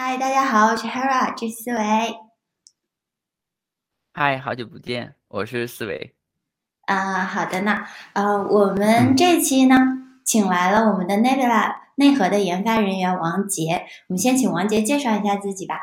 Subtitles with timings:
[0.00, 1.80] 嗨，大家好，我是 Hera，这是思维。
[4.12, 6.14] 嗨，好久不见，我是思维。
[6.86, 7.78] 啊，好的呢。
[8.12, 9.76] 呃，我们这期呢，
[10.24, 13.86] 请来了我们的 Nebula 内核的研发人员王杰。
[14.08, 15.74] 我们先请王杰介绍一下自己吧。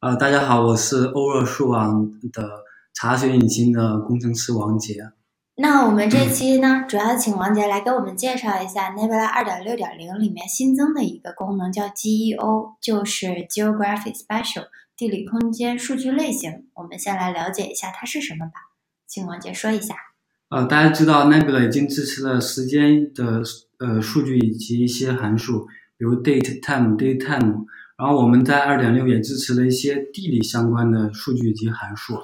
[0.00, 4.96] 呃，大家好，我是欧热数网的查询引擎的工程师王杰。
[5.54, 14.64] 那我们这期呢， 主要请王杰来给我们介绍一下 Nebula 二点六点零里面新增的一个功能，叫 GEO，就是 Geographic Special
[14.96, 16.68] 地理空间数据类型。
[16.74, 18.52] 我们先来了解一下它是什么吧，
[19.06, 19.94] 请王杰说一下。
[20.48, 23.42] 呃，大家知道 Nebula 已经支持了时间的
[23.78, 25.66] 呃数据以及一些函数，
[25.98, 27.66] 比如 date、time、date、time。
[27.98, 32.14] 然后我们在二点六也支持了一些地理相关的数据及函数。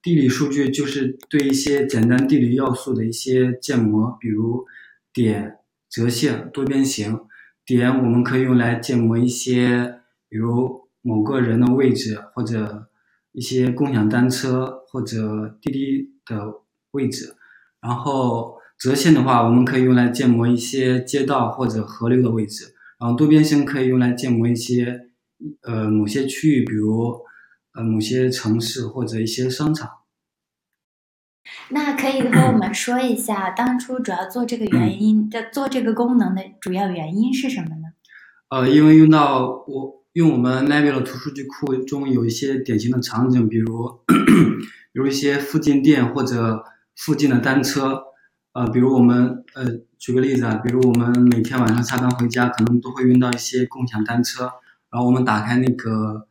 [0.00, 4.64] 地理数据就是对一些简单地理要素的一些建模，比如
[5.12, 5.58] 点、
[5.90, 7.20] 折线、多边形。
[7.66, 12.88] 点我们可以用来建模一些，比如某个人的位置，或者
[13.32, 16.62] 一些共享单车或者滴滴的
[16.92, 17.34] 位置。
[17.80, 22.72] 然后折线的话，我们可以用来建模一些街道或者河流的位置。
[23.00, 25.08] 然后多边形可以用来建模一些，
[25.62, 27.20] 呃，某些区域，比如。
[27.78, 29.88] 呃，某些城市或者一些商场，
[31.68, 37.92] 那可以和我们说一下，当初主要做这个原因的做这个功能的主要原因是什么呢？
[38.48, 44.00] 呃，因为用到我用我们 Nebula 图数据库中有一些典型的场景，比如
[44.92, 46.64] 比如一些附近店或者
[46.96, 48.02] 附近的单车，
[48.54, 49.64] 呃，比如我们呃
[50.00, 54.50] 举个例子啊，比如我们每天晚上下班回家，可能都会用到一些共享单车，
[54.90, 56.26] 然后我们打开那个。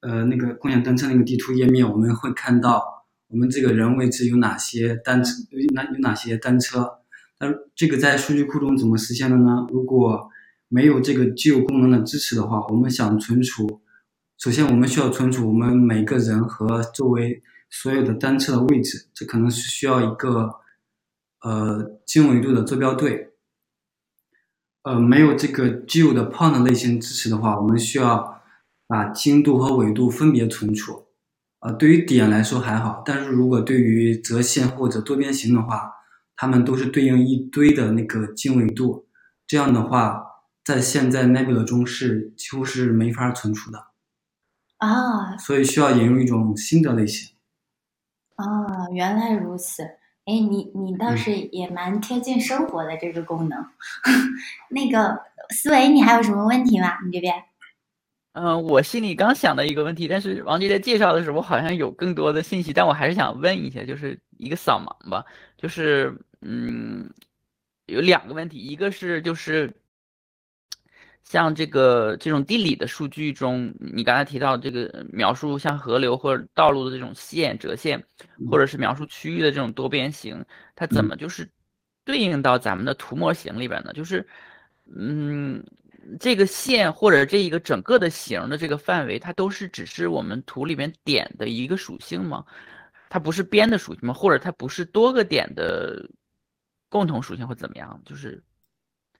[0.00, 6.90] 呃，那个共享单车那个地图页面，我们会看到我们这个人位置有哪些单车，有哪有哪些单车。
[7.36, 9.66] 但这个在数据库中怎么实现的呢？
[9.70, 10.30] 如果
[10.68, 13.82] 没有这个旧功能的支持的话，我们想存储，
[14.38, 20.60] 首先我们需要存储我们每个人和周围所有的单车的位置，这可能是需要一个
[21.42, 23.34] 呃经纬度的坐标对。
[24.82, 28.39] 呃，没有这个旧的 Point 类型支持的话，我们需要。
[28.90, 31.06] 把经度和纬度分别存储，
[31.60, 35.92] 呃，对于点来说还好，但是如果对于折线或者多边形的话，
[36.34, 39.06] 它们都是对应一堆的那个经纬度，
[39.46, 40.24] 这样的话，
[40.64, 43.86] 在现在 Nebula 中是几乎是没法存储的，
[44.78, 47.36] 啊，所以需要引入一种新的类型。
[48.34, 49.84] 啊，原来如此，
[50.24, 53.64] 哎，你你倒是也蛮贴近生活的这个功能，
[54.70, 55.20] 那个
[55.50, 56.98] 思维，你还有什么问题吗？
[57.06, 57.44] 你这边？
[58.32, 65.24] 嗯，我心里刚想到一个问题，但是王杰在介绍的时候，好像有更多的信息，但我还是想问一下，就是一个扫盲吧，
[65.56, 67.12] 就是嗯，
[67.86, 69.74] 有两个问题，一个是就是
[71.24, 78.00] 像这个这种地理的数据中，你刚才提到这个描述像河流或者道路的这种线折线，
[78.48, 80.44] 或者是描述区域的这种多边形，
[80.76, 81.50] 它怎么就是
[82.04, 83.92] 对应到咱们的图模型里边呢？
[83.92, 84.24] 就是
[84.96, 85.64] 嗯。
[86.18, 92.44] 这个线或者这一个整个的形的这个范围，它都是只是我们图里面点的一个属性吗？
[93.08, 94.14] 它不是边的属性吗？
[94.14, 96.08] 或者它不是多个点的
[96.88, 98.00] 共同属性或怎么样？
[98.04, 98.42] 就是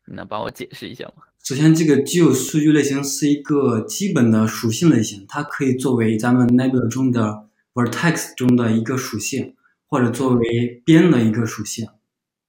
[0.06, 1.24] 你能帮我解释一下吗？
[1.42, 11.88] 首先，这个 Geo 数据类型是一个基本的属性类型，它可以作为咱们 Nebula 中的 Vertex 中的一个属性，或者作为边的一个属性。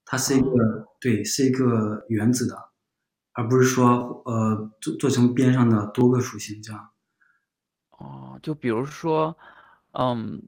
[0.04, 0.48] 它是一个
[1.00, 2.54] 对，是一个原子的。
[3.32, 6.90] 而不是说，呃，做做成边上的多个属性这样。
[7.90, 9.36] 哦，就比如说，
[9.92, 10.42] 嗯，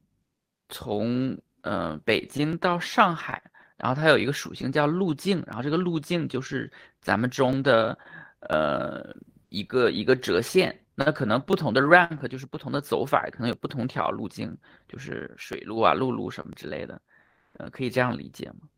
[0.68, 3.42] 从呃北京到上海，
[3.76, 7.98] 然后它有一个属性叫路径，然后这个路径就是咱们中的
[8.40, 9.14] 呃
[9.48, 10.78] 一个一个折线。
[10.96, 14.56] 那可能不同的 rank 就是不同的走法，可能有不同条路径，
[14.86, 17.00] 就是水路啊、陆路什么之类的。
[17.54, 18.68] 呃，可以这样理解吗？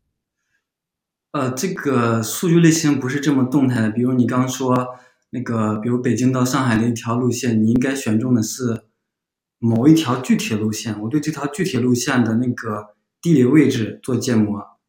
[1.31, 3.91] 呃，这个数据类型不是这么动态的。
[3.91, 4.97] 比如你刚说
[5.29, 8.85] 那个，比如北京到上海的一条路线，你应该选中的是
[9.59, 10.99] 某一条具体路线。
[11.01, 14.79] 我对这条具体路线的那个地理位置做建模。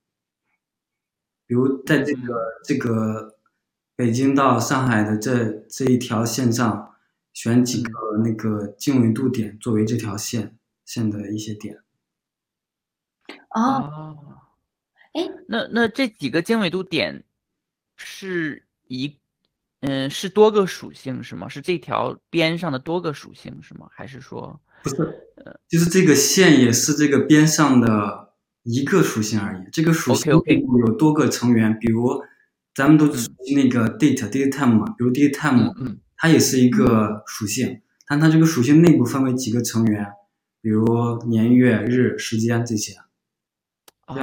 [1.47, 3.37] 比如在这个这个
[3.97, 6.95] 北京到上海的这这一条线上，
[7.35, 7.91] 选几个
[8.25, 10.57] 那个经纬度点作为这条线
[10.87, 11.79] 线的一些点。
[13.51, 14.48] 哦。
[15.15, 17.25] 哎，那那这几个经纬度点
[17.97, 19.17] 是一，
[19.81, 21.49] 嗯，是多个属性是吗？
[21.49, 23.89] 是这条边上的多个属性是吗？
[23.91, 24.97] 还是说不是？
[25.37, 29.69] 呃，就是这个线也是这个边上的一个属性而已。
[29.73, 32.23] 这个属性有多个成员，比如
[32.75, 40.05] 咱们都熟悉那个 date date time 嘛，比如 date time，嗯它也是一个属性，但它这个属性内部分为几个成员，
[40.61, 42.95] 比如年月日时间这些。
[44.07, 44.17] 啊，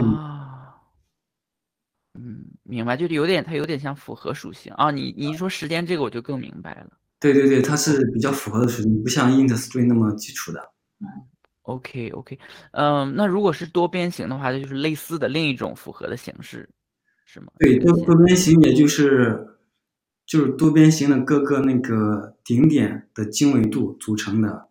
[2.16, 4.90] 嗯，明白，就是有点它有点像复合属性啊。
[4.90, 6.88] 你你一说时间这个，我就更明白了。
[7.20, 10.60] 对对对，它是比较符合的属性，不像 int string 那么基础的。
[11.00, 11.08] 嗯
[11.64, 12.38] OK OK，
[12.74, 16.70] 嗯，那如果是多边形的话，这就是类似的另一种复合的形式，
[17.26, 17.48] 是吗？
[17.58, 19.58] 对，多多边形也就是
[20.28, 24.70] 就是多边形的各个那个顶点的经纬度组成的。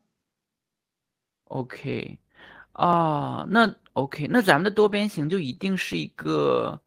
[1.46, 2.16] OK，
[2.70, 6.80] 啊，那 OK，那咱们的多边形就一定是一个，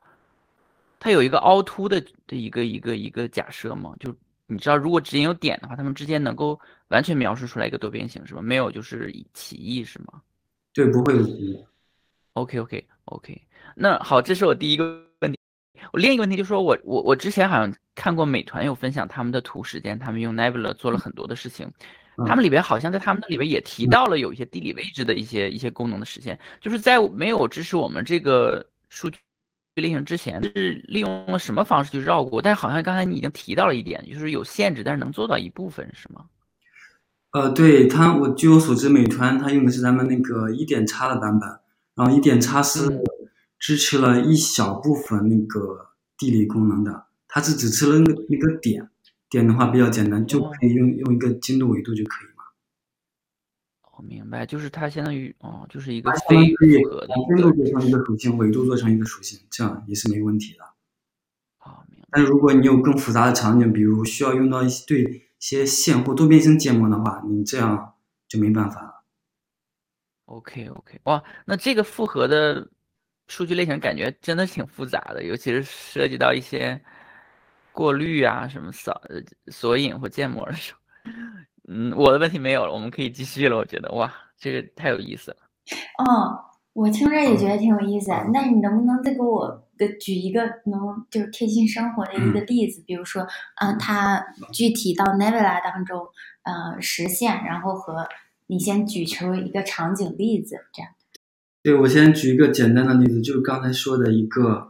[0.99, 3.94] 它有一个凹凸的的一个一个一个假设吗？
[3.99, 4.15] 就
[4.47, 8.41] 你知道，如果只有点的话，它们之间能够完全描述出来一个多边形是吧？
[8.41, 10.21] 没有就是歧义是吗？
[10.73, 11.65] 对，不会有歧义。
[12.33, 13.41] OK OK OK，
[13.75, 15.38] 那好，这是我第一个问题。
[15.91, 21.71] 我另一个问题就是说我我我之前好像看过美团有分享他们的图时间，他们用 Nebula 做了很多的事情。
[22.25, 29.19] 他们里边好像在他们那里边也提到了有一些地理位置的一些一些功能的实现，就是在没有支持我们这个数据。
[29.81, 32.41] 类型之前是利用了什么方式去绕过？
[32.41, 36.25] 但是好像刚才你已经提到了一点，就是有限制，但是能做到一部分，是吗？
[37.31, 41.50] 呃，对它，我据我所知，美团它用的是咱们那个一点叉的版本，
[41.95, 43.03] 然后一点叉是
[43.59, 48.89] 支持了一小部分那个地理功能的，它是只吃了那个那个点，
[49.30, 52.37] 点的话比较简单，就可以用用一个精度维度就可以。
[53.97, 60.63] 我明白，就是它相当于哦，就是一个非复合的经度做成一个属性，维度做成一个属性，这样也是没问题的。
[61.57, 62.07] 好，明白。
[62.11, 67.95] 但如果你有更复杂的场景，比如需要用到一些对一些线或多边形建模的话，你这样
[68.27, 69.03] 就没办法了。
[70.25, 72.69] OK OK，哇，那这个复合的
[73.27, 76.79] 数据类型感觉真的挺复杂的，尤其是涉及到一些
[77.71, 79.01] 过滤啊、什么扫
[79.47, 80.79] 索引或建模的时候。
[81.68, 83.58] 嗯，我的问题没有了，我们可以继续了。
[83.58, 85.38] 我觉得哇，这个太有意思了。
[86.00, 86.40] 哦，
[86.72, 88.10] 我听着也觉得挺有意思。
[88.34, 89.68] 那你能不能再给我
[90.00, 92.81] 举一个能就是贴近生活的一个例子？
[92.88, 93.28] 比如说，
[93.62, 96.08] 嗯，它具体到 Nebula 当中，
[96.44, 98.08] 呃，实现，然后和
[98.48, 100.92] 你先举出一个场景例子，这样。
[101.62, 104.69] 对，我先举一个简单的例子，就是刚才说的一个，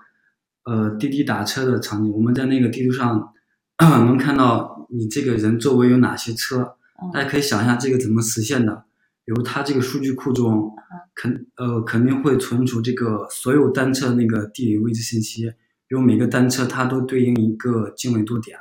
[0.64, 2.12] 呃，滴滴打车的场景。
[2.12, 3.34] 我们在那个地图上
[3.80, 6.74] 能看到你这个人周围有哪些车。
[7.14, 8.86] 大家可以想一下这个怎么实现的，
[9.24, 10.74] 比如它这个数据库中
[11.14, 15.48] 肯呃肯定会存储这个所有单车那个地理位置信息，
[15.88, 18.58] 比如每个单车它都对应一个经纬度点，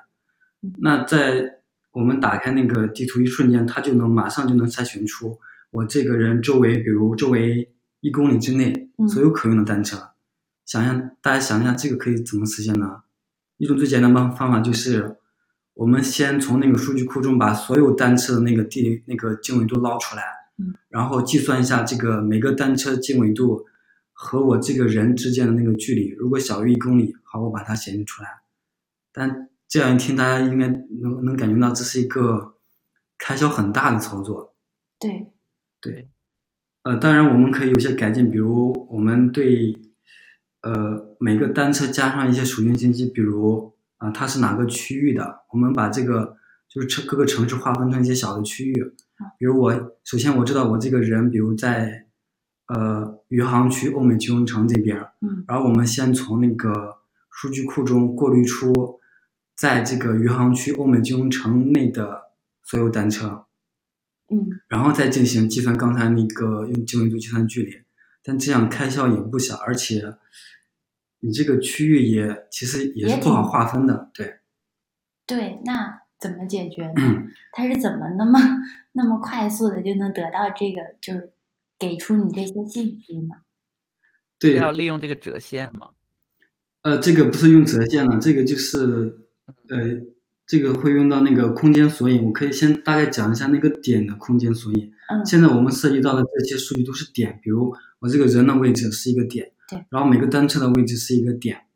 [0.81, 1.61] 那在
[1.93, 5.39] 我们打开那个地图一瞬间，它就能马上就能筛选出
[5.71, 9.97] 我这个人周围，比如周围一公里之内所有可用的单车。
[10.67, 13.03] 想想大家想一下这个可以怎么实现呢？
[13.57, 15.17] 一种最简单的方法就是。
[15.77, 20.23] 我们先从那个数据库中把所有单车的那个地理那个经纬度捞出来，
[20.57, 23.67] 嗯，然后计算一下这个每个单车经纬度
[24.15, 28.29] 和我这个人之间的那个距离，如果小于一公里，好，我把它显示出来。
[29.13, 32.55] 但这样一听，大家应该能能感觉到这是一个
[33.19, 34.55] 开销很大的操作。
[34.99, 35.31] 对，
[35.83, 36.09] 对，
[36.85, 39.79] 呃，当然我们可以有些改进，比如我们对
[40.63, 43.76] 呃每个单车加上一些属性信息，比如。
[43.99, 45.41] 啊，它是哪个区域的？
[45.51, 46.37] 我们把这个
[46.69, 48.75] 就是城各个城市划分成一些小的区域，
[49.39, 49.73] 比如我
[50.05, 52.07] 首先我知道我这个人，比如在
[52.69, 56.99] 呃余杭区欧美金融城这边，嗯，然后我们先从那个
[57.31, 59.01] 数据库中过滤出
[59.57, 62.33] 在这个余杭区欧美金融城内的
[62.63, 63.47] 所有单车，
[64.31, 67.73] 嗯，然后再进行计算刚才那个用经纬度计算距离，
[68.23, 70.19] 但这样开销也不小，而且。
[71.27, 74.37] 你这个区域也其实也是不好划分的，对。
[75.27, 77.25] 对，那怎么解决呢？
[77.53, 78.39] 它是怎么那么
[78.93, 81.33] 那么快速的就能得到这个，就是
[81.77, 83.35] 给出你这些信息呢？
[84.39, 85.91] 对，要利用这个折线吗？
[86.83, 89.19] 呃，这个不是用折线了，这个就是
[89.69, 90.01] 呃，
[90.47, 92.25] 这个会用到那个空间索引。
[92.25, 94.93] 我可以先大概讲一下那个点的空间索引。
[95.09, 95.27] 嗯。
[95.27, 99.51] 现在我们涉及到的这些数据都是点，比如我这个人的位置是一个点。
[99.69, 101.67] 对，然后每个单车的位置是一个点，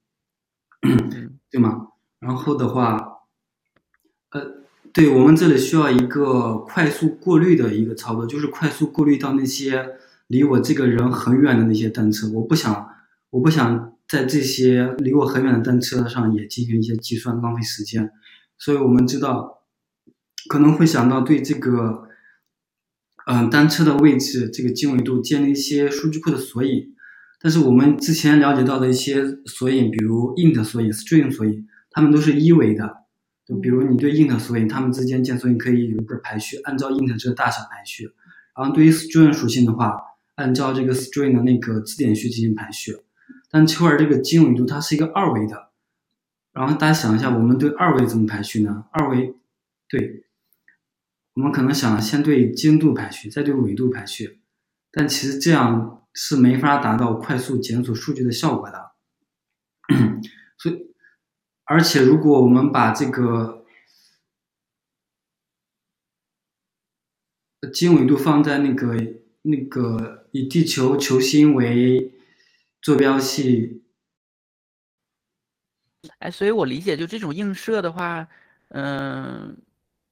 [1.50, 1.88] 对吗？
[2.20, 3.22] 然后的话，
[4.30, 9.96] 呃，对我们这里需要一个快速过滤的一个操作，就是快速过滤到那些
[10.28, 12.28] 离我这个人很远的那些单车。
[12.30, 12.90] 我不想，
[13.30, 18.12] 我不想在这些离我很远的单车上也进行一些计算，浪费时间。
[18.58, 19.64] 所以我们知道，
[20.48, 22.08] 可能会想到对这个，
[23.26, 26.94] 嗯，单车的位置这个经纬度建立一些数据库的索引。
[27.40, 33.04] 但是我们之前了解到的一些索引，比如 int 索引、string 索引，它们都是一维的，
[33.46, 38.10] 就比如你对 int 索引，它们之间键索引可以有一个排序，按照 int 这个大小排序。
[38.54, 39.96] 然后对于 string 属性的话，
[40.34, 42.94] 按照这个 string 的那个字典序进行排序。
[43.50, 45.70] 但秋儿这个经纬度它是一个二维的，
[46.52, 48.84] 然后大家想一下，我们对二维怎么排序呢？
[48.92, 49.34] 二维，
[49.88, 50.24] 对，
[51.34, 54.40] 我们可能想先对经度排序，再对纬度排序，
[54.92, 58.92] 但其实这样是没法达到快速检索数据的效果的。
[60.58, 60.94] 所以，
[61.64, 63.64] 而且如果我们把这个
[67.72, 68.96] 经纬度放在那个
[69.42, 72.12] 那个以地球球心为
[72.82, 73.82] 坐标系，
[76.18, 78.28] 哎，所以我理解就这种映射的话，
[78.68, 79.56] 嗯，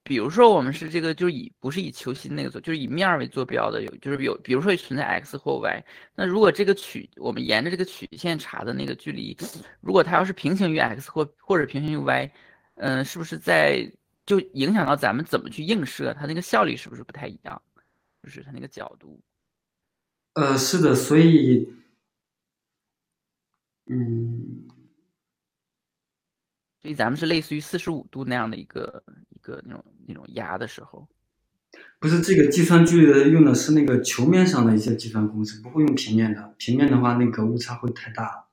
[0.09, 5.85] 比如说我们是这个，就是以不是以球心那个做，就是以面为坐标的，有就是有，比如说存在 x 或 y，
[6.15, 9.37] 那如果这个曲我们沿着这个曲线查的那个距离，
[9.81, 12.31] 如果它要是平行于 x 或或者平行于 y，
[12.77, 13.87] 嗯，是不是在
[14.25, 17.61] 就影响到咱们怎么去映射，它那个效率是不是不太一样？
[18.23, 19.21] 就是它那个角度。
[20.33, 21.71] 呃，是的，所以。
[23.85, 24.67] 嗯，
[26.81, 31.07] 所以咱们是类似于四十五度那样的一个一个那种那种压的时候，
[31.99, 36.53] 不是这个计算距离的用的是那个球面上的一些计算公式，不会用平面的。
[36.57, 38.45] 平面的话，那个误差会太大。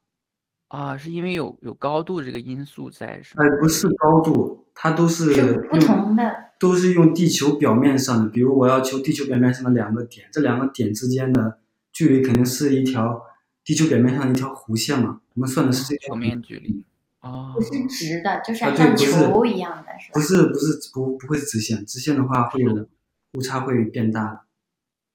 [0.68, 3.44] 啊，是因为有有高度这个因素在，是吗？
[3.44, 5.32] 哎，不是高度，它都是
[5.70, 6.22] 不同的，
[6.58, 8.28] 都是用地球表面上的。
[8.28, 11.60] 比如我要求地球表面上的两个点，这两个点之间的
[11.92, 13.22] 距离肯定是一条
[13.64, 15.20] 地球表面上的一条弧线嘛。
[15.34, 16.84] 我们算的是这球面距离，
[17.26, 20.14] 哦，不是直的，就是像球一样的，是吧？
[20.14, 22.88] 不是，不是，不不会是直线，直线的话会有
[23.34, 24.46] 误差会变大。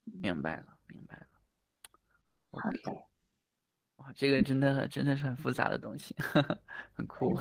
[0.03, 1.27] 明白了，明白了。
[2.51, 2.77] 好的。
[3.98, 6.15] 哇，这个真的真的是很复杂的东西，
[6.94, 7.39] 很酷。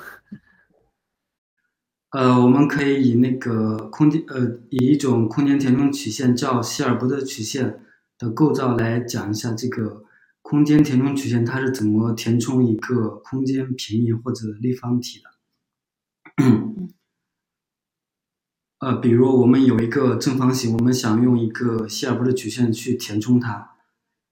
[2.11, 7.85] 呃，我们可以以那个空间，呃，以一种空间填充曲线叫希尔伯特曲线
[8.19, 10.05] 的构造来讲一下这个。
[10.51, 15.31] 空间填充曲线它是怎么填充一个空间平面或者立方体的？
[18.81, 23.77] 呃，比如我们有一个正方形，我们想用一个希尔伯特曲线去填充它。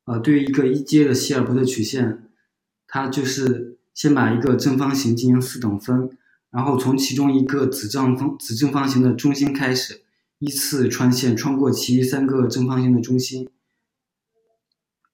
[0.06, 2.28] 呃，对于一个一阶的希尔伯特曲线，
[2.88, 6.10] 它就是先把一个正方形进行四等分，
[6.50, 10.02] 然后从其中一个子正方子正方形的中心开始，
[10.40, 13.48] 依次穿线穿过其余三个正方形的中心。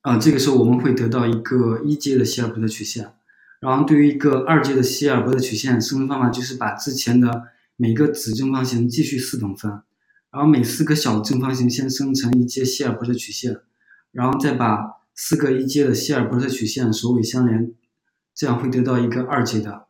[0.04, 3.14] 啊，这个时候我们会得到一个一阶的希尔伯特曲线，
[3.58, 7.44] 然后对于一个二阶的希尔伯特曲线生成方法就是把之前的
[7.76, 9.70] 每个子正方形继续四等分，
[10.30, 13.56] 然后每四个小正方形先生成一阶希尔伯特曲线，
[14.12, 14.78] 然后再把
[15.14, 17.72] 四个一阶的希尔伯特曲线首尾相连，
[18.34, 19.86] 这样会得到一个二阶的。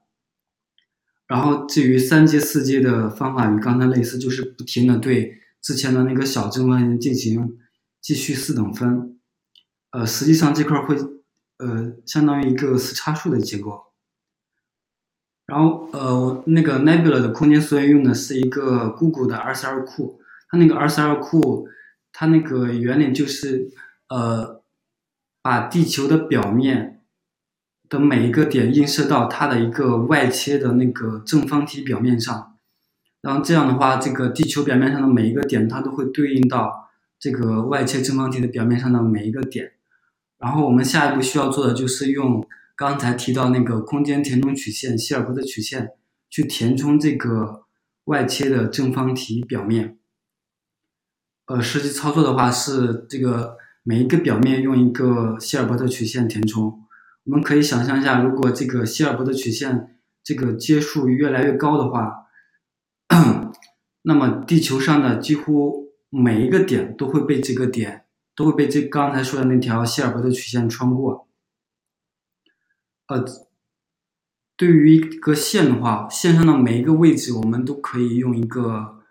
[1.26, 7.58] 然后至于三阶、四阶的方法与刚才类似，就是不停的对之前的那个小正方形进行
[8.00, 9.18] 继续四等分。
[9.94, 10.96] 呃，实际上这块会，
[11.58, 13.80] 呃，相当于一个四叉树的结构。
[15.46, 21.68] 然后，呃，那个 Nebula 的空间索引用的是一个 Google 的 R42 库，它那个 R42 库，
[22.12, 23.70] 它那个原理就是，
[24.08, 24.64] 呃，
[25.40, 27.04] 把地球的表面
[27.88, 32.56] 的每一个点映射到它的一个外切的那个正方体表面上，
[33.20, 36.88] 然后这样的话，这个地球表面上的每一个点，它都会对应到
[37.20, 39.73] 这个外切正方体的表面上的每一个点。
[40.44, 42.46] 然后我们下一步需要做的就是用
[42.76, 45.92] 刚才提到那个空间填充曲线希尔伯特曲线
[46.28, 47.62] 去填充这个
[48.04, 49.96] 外切的正方体表面。
[51.46, 56.84] 呃，实际操作的话是这个每一个表面用一个希尔伯特曲线填充。
[57.24, 62.26] 我们可以想象一下，如果这个希尔伯特曲线这个阶数越来越高的话，
[64.04, 68.03] 那么地球上的几乎每一个点都会被这个点。
[68.34, 71.28] 都会被这刚才说的那条希尔伯特曲线穿过。
[73.06, 73.24] 呃，
[74.56, 79.02] 对于一个线的话，线上的每一个位置，我们都可以用一个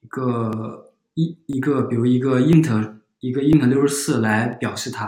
[0.00, 5.06] 一个一一个，比如一个 int 一个 int 六十四来表示它。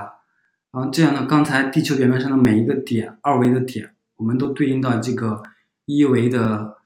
[0.71, 5.43] 然后这样呢，刚才地球表面上的每一个点，二维的点，我们都对应到这个
[5.87, 6.76] 一维的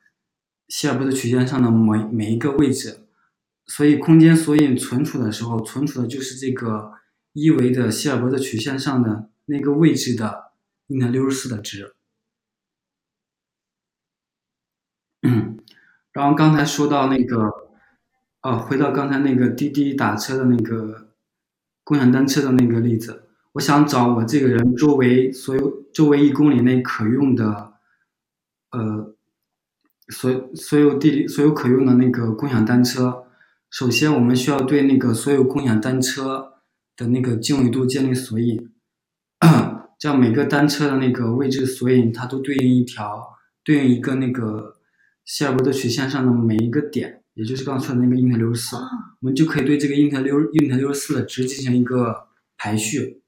[0.69, 3.00] 希尔伯特曲线上的每每一个位置。
[3.73, 6.91] 所以，空间索引存储的时候，存储的就是这个
[7.35, 10.51] 一维的希尔伯特曲线上的那个位置的
[10.89, 11.95] i n 六十四的值。
[16.13, 17.49] 然后刚才说到那个，
[18.43, 21.13] 哦，回到刚才那个滴滴打车的那个
[21.85, 23.23] 共享单车的那个例子，
[23.53, 27.75] 我想找我这个人周围所有周围一公里内可用的，
[28.73, 29.15] 呃，
[30.09, 33.27] 所所有地理所有可用的那个共享单车。
[33.71, 36.55] 首先，我们需要对那个所有共享单车
[36.97, 38.69] 的那个经纬度建立索引，
[39.97, 43.25] 这样每个单车的那个位置索引，它都对应一条，
[43.63, 44.81] 对应一个那个
[45.25, 48.81] 希尔伯特曲线上的每一个点，也就是刚说的那个因特六十四，哦
[49.21, 53.23] 我们就可以对这个因特六因特六十四的值进行一个排序。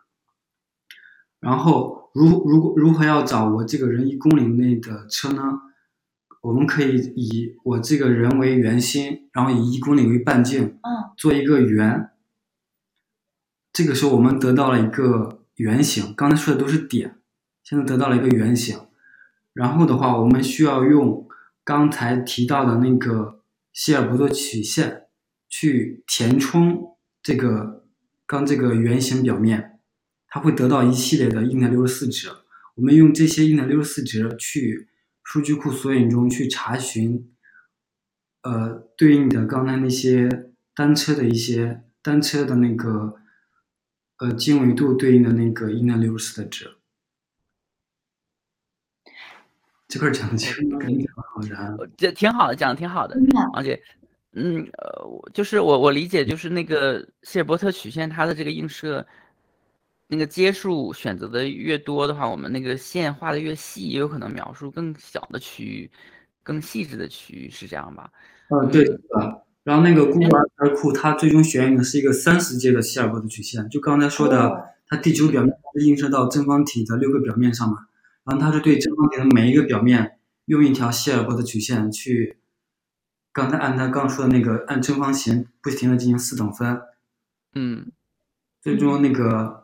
[1.39, 5.43] 然后，如如果如何要找我这个人一公里内的车呢？
[6.43, 12.11] 我们可以以我这个人为圆心，然后以一公里为半径，嗯做一个圆。
[13.73, 17.17] 这个时候我们得到了一个圆形，刚才说的都是点，
[17.63, 18.77] 现在得到了一个圆形。
[19.53, 21.27] 然后的话，我们需要用
[21.63, 23.41] 刚才提到的那个
[23.73, 25.05] 希尔伯特曲线
[25.49, 27.85] 去填充这个
[28.27, 29.79] 刚这个圆形表面，
[30.27, 32.29] 它会得到一系列的因特六十四值。
[32.75, 34.89] 我们用这些因特六十四值去
[35.33, 37.33] 数据库索引中去查询，
[38.43, 43.17] 呃，对应的刚才那些单车的一些单车的那个
[44.19, 46.77] 呃经纬度对应的那个因特六十四的值。
[49.89, 51.75] 这块儿讲的其实感觉挺好的啊。
[51.79, 53.19] 我这挺好的，讲的挺好的
[53.55, 53.83] 王姐。
[54.33, 59.07] 嗯，呃，我就是我我理解就是那个谢尔伯特曲线它的这个映射，
[60.12, 65.90] 那个阶数选择的越多的话，我们那个线画的越细，也有可能描述更小的区域，
[66.42, 68.11] 更细致的区域，是这样吧？
[68.50, 68.99] 嗯，对的。
[69.64, 70.28] 然后那个 Google
[70.59, 74.64] Earth 库它最终选用的是一个三十阶的希尔伯特曲线，就刚才说的，哦。
[74.87, 77.87] 它地球表面是映射到正方体的六个表面上嘛，
[78.25, 82.37] 然后它是对正方体的每一个表面用一条希尔伯特曲线去，
[83.33, 86.83] 刚才按他刚说的那个按正方形不停的进行四等分，
[87.54, 87.90] 嗯。
[88.61, 89.62] 最终那个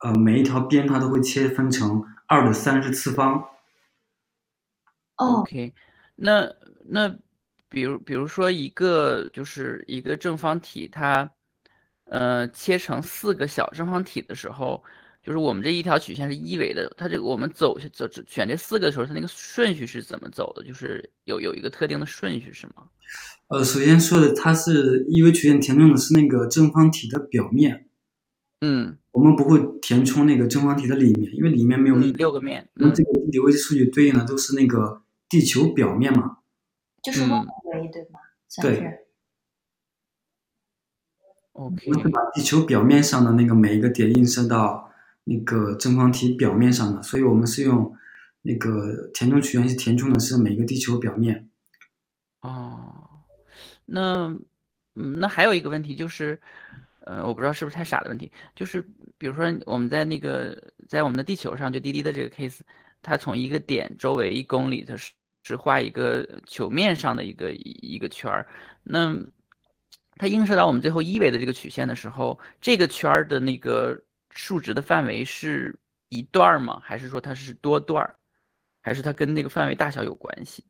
[0.00, 3.34] 呃每一条边它都会切分成二的三十次方。
[5.16, 5.72] 哦，，OK，
[6.14, 6.52] 那
[6.84, 7.16] 那
[7.68, 11.30] 比如比如说一个就是一个正方体，它
[12.04, 14.82] 呃切成四个小正方体的时候，
[15.22, 20.62] 就是我们这一条曲线是一维的，它这个我们走走走选这四个的时候，它那个顺序是怎么走的？
[20.62, 22.88] 就是有有一个特定的顺序是吗？
[23.48, 27.88] 呃，首先说的它是一维曲线填充的是那个正方体的表面，
[28.60, 36.38] 嗯，我们不会填充那个正方体的里面，因为里面没有嗯六个面，嗯那这个地理位置数据对应的都是那个地球表面嘛。
[37.02, 38.20] 就是嗯外围对吗？
[38.48, 38.78] 算对
[41.52, 44.90] ，OK，我们是把地球表面上的那个每一个点映射到
[45.24, 47.94] 那个正方体表面上的，所以我们是用
[48.42, 51.48] 那个填充曲线去填充的是每个地球表面。
[52.40, 53.24] 哦，
[53.84, 54.36] 那
[54.94, 56.40] 嗯，那还有一个问题就是，
[57.06, 58.82] 呃，我不知道是不是太傻的问题，就是
[59.16, 62.60] 比如说我们在那个在我们的地球上，就滴滴的这个 case，
[63.00, 68.46] 它从一个点周围一公里，它是只画一个球面上的一个一一个圈儿，
[68.82, 69.16] 那
[70.16, 73.96] 它映射到我们最后一维的这个曲线的时候，这个圈儿的那个
[74.30, 76.80] 数值的范围是一段吗？
[76.82, 78.16] 还是说它是多段儿？
[78.82, 80.64] 还是它跟那个范围大小有关系？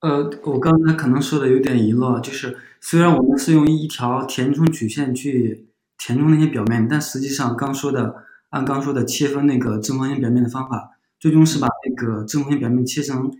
[0.00, 8.14] 呃，我刚才可能说的有点遗漏，就是虽然我们是用一条填充曲线去填充那些表面，但实际上刚说的
[8.50, 13.32] 按刚说的切分那个正方形表面的方法，最终是把那个正方形表面切成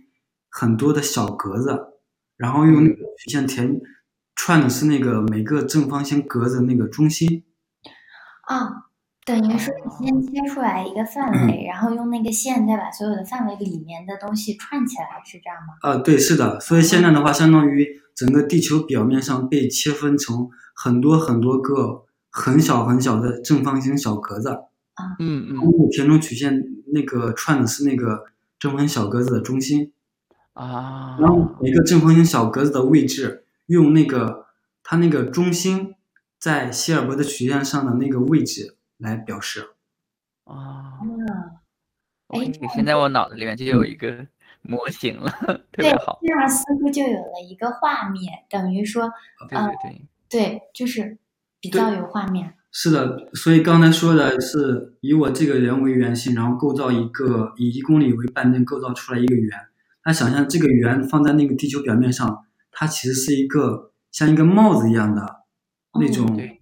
[0.49, 1.79] 很多的小格子，
[2.35, 3.79] 然后用那个曲线填
[4.35, 7.45] 串的是那个每个正方形格子那个中心。
[8.47, 8.88] 啊，
[9.29, 15.75] 等于说你先切出来一个范围，然后用那个线再把所有的范围里面的东西串起来，是这样吗？
[15.81, 24.49] 啊，对，是的，所以现在的话，相当于整个地球表面上被切分成很多很多个很小很小的正方形小格子。
[25.19, 25.55] 嗯嗯。
[25.57, 28.23] 通过填充曲线那个串的是那个
[28.57, 29.91] 正方形小格子的中心，
[30.53, 34.47] 啊，然后每个正方形小格子的位置用那个
[34.81, 35.93] 它那个中心
[36.39, 39.71] 在希尔伯特曲线上的那个位置来表示。
[40.45, 41.59] 啊嗯，
[42.27, 44.27] 哎现在我脑子里面就有一个
[44.61, 45.29] 模型了，
[45.71, 49.11] 特别好。，这样似乎就有了一个画面，等于说，
[49.49, 51.17] 对对对，对，就是
[51.59, 52.53] 比较有画面。
[52.71, 59.59] 是的，所以刚才说的是以我这个人为圆心，然后构造一个以一公里为半径构造出来一个圆。
[60.03, 65.45] 他想象这个圆放在那个地球表面上，它其实是一个像一个帽子一样的
[65.99, 66.61] 那嗯种、对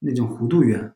[0.00, 0.94] 那种弧度圆。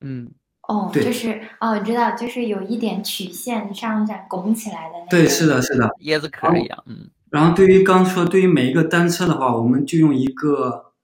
[0.00, 0.30] 嗯，
[0.68, 5.10] 哦，对就是哦，我知道，就是有一点曲线上下拱起来的那个。
[5.10, 5.88] 对，是的，是的。
[6.00, 6.84] 椰子壳一样。
[6.86, 10.94] 嗯然后对于刚说对于每一个单车的话，我们就用一个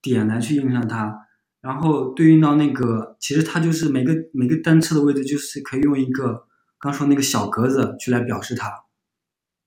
[0.00, 1.26] 点来去映射它，
[1.60, 6.46] 然后对应到那个，其实它就是每个每个单车的位置，就是可以用一个
[6.78, 8.70] 刚说那个小格子去来表示它。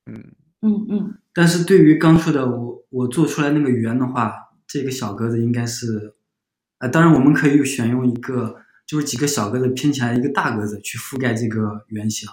[0.08, 0.32] 嗯
[0.64, 4.34] 嗯嗯但是对于刚说的我我做出来那个圆的话，
[4.66, 6.16] 这个小格子应该是，
[6.80, 8.56] 呃，当然我们可以选用一个
[8.88, 12.28] 就是几个小格子拼起来一个大格子去覆盖这个圆形，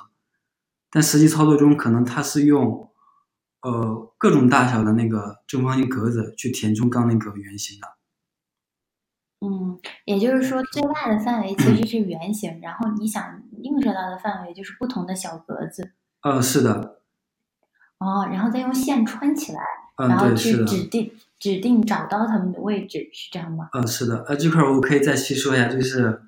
[0.91, 2.89] 但实际操作中可能它是用
[3.63, 7.89] 呃各种大小的那个正方形格子去填充刚那个圆形的。
[9.41, 15.93] 嗯，也就是说，最大的范围其实 是圆形，然后你想映射到的范围就是不同的小格子。
[16.23, 17.01] 呃，是的，
[17.99, 19.61] 哦，然后再用线穿起来，
[19.97, 20.65] 嗯、然后对，是去的。
[20.65, 23.69] 指定指定找到它们的位置，是这样吗？
[23.75, 26.23] 嗯，是的，呃，这块儿我可以再细说一下，就是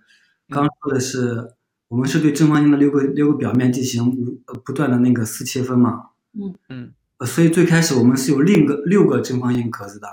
[0.49, 1.55] 刚说的是，
[1.89, 6.11] 我们是对正方形的六个六个表面进行无呃不断的那个四切分嘛，
[6.69, 10.07] 嗯，呃，所以最开始我们是有另一个六个正方形格子的，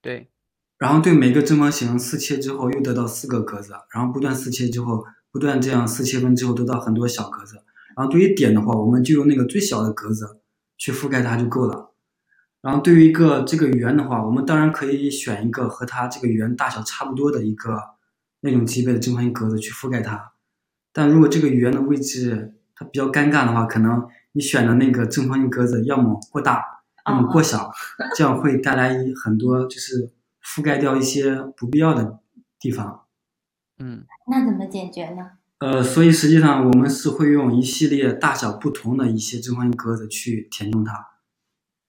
[0.00, 0.30] 对，
[0.78, 7.56] 然后对每个正方形四切之后又得到四个格子，然后不断四切之后，不断这样四切分之后得到很多小格子，
[7.96, 10.40] 然后对于点的话，我们就用那个最小的格子
[10.76, 11.92] 去覆盖它就够了。
[12.60, 17.78] 然后对于一个这个圆的话，我们当然可以选一个和它这个圆大小差不多的一个
[18.44, 20.32] 那种级别的正方形格子去覆盖它。
[20.92, 26.62] 但如果这个圆的位置它比较尴尬的话，可能你选的那个正方形格子要么过大，
[27.08, 27.72] 要么过小，
[28.14, 30.12] 这样会带来一很多就是
[30.44, 32.20] 覆盖掉一些不必要的
[32.60, 33.06] 地方。
[33.78, 35.32] 嗯那怎么解决呢？
[35.58, 40.92] 呃，所以实际上我们是会用一系列大小不同的一些正方形格子去填充它。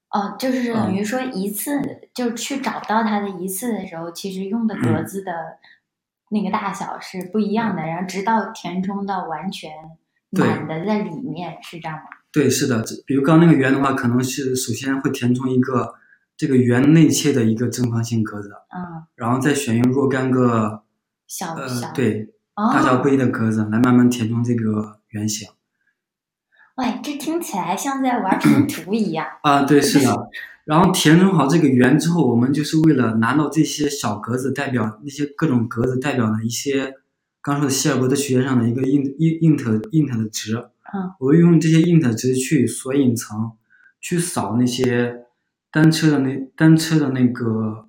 [0.10, 1.82] 哦，就是等嗯于说一次
[2.14, 5.32] 就去找到它的一次的时候，其实用的格子的
[6.30, 9.72] 那个大小是不一样的，然后直到填充到完全
[10.32, 12.04] 满的在里面，是这样吗？
[12.32, 15.94] 对，是的，比如刚那个圆的话，可能是首先会填充一个
[16.36, 20.84] 这个圆内切的一个正方形格子，嗯，然后再选用若干个
[21.28, 25.48] 小小呃对哦，大小不一的格子来慢慢填充这个圆形。
[26.76, 29.26] 喂，这听起来像在玩拼图一样。
[29.44, 30.30] 啊，对，是的。
[30.66, 36.96] 然后填充好这个圆之后，我们就是为了拿到这些小格子代表那些各种格子代表的一些
[37.42, 40.56] 刚说的希尔伯特曲线上的一个 int int int int 的值。
[40.58, 43.52] 嗯，我会用这些 int 值去索引层，
[44.02, 45.26] 去扫那些
[45.72, 47.88] 单车的那单车的那个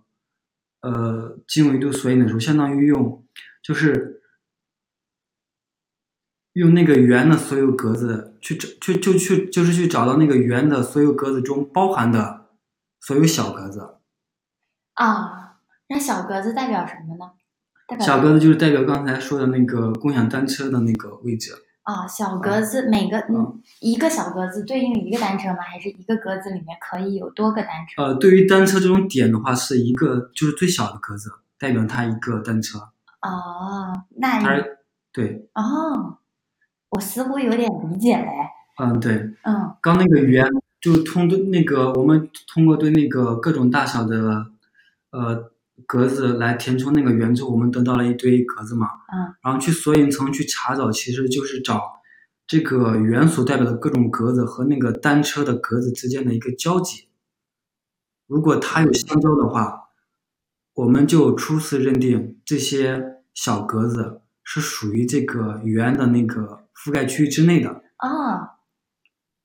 [0.82, 3.24] 呃经纬度索引的时候，相当于用
[3.62, 4.22] 就是
[6.52, 12.45] 用那个圆的所有格子去找，去就去就是去找到那个圆的所有格子中包含的
[13.06, 13.98] 所有小格子。
[14.94, 17.30] 啊，那小格子代表什么呢？
[17.86, 21.52] 代表小格子就是代表刚才说的那个共享单车的那个位置。
[21.84, 25.58] 啊，小格子每个嗯一个小格子对应一个单车吗？
[25.60, 28.02] 还是一个格子里面可以有多个单车？
[28.02, 32.80] 呃，对于单车这种点的话，是一个就是最小的格子，代表它一个单车。
[33.22, 34.42] 哦，那
[35.12, 36.18] 对，哦，
[36.90, 38.28] 我似乎有点理解嘞。
[38.82, 39.14] 嗯，对，
[39.44, 40.44] 嗯刚那个圆
[40.80, 44.46] 就通对那个我们通过对那个各种大小的
[45.10, 45.50] 呃
[45.86, 48.86] 格子来填充那个圆之后，我们得到了一堆格子嘛。
[49.12, 49.34] 嗯。
[49.42, 52.00] 然后去索引层去查找，其实就是找
[52.46, 57.08] 这个圆所代表的各种格子和那个单车的格子之间的一个交集。
[58.26, 59.88] 如果它有相交的话，
[60.74, 67.70] 我们就初次认定这些小格子是属于这个圆的那个覆盖区域之内的。
[67.98, 68.55] 哦，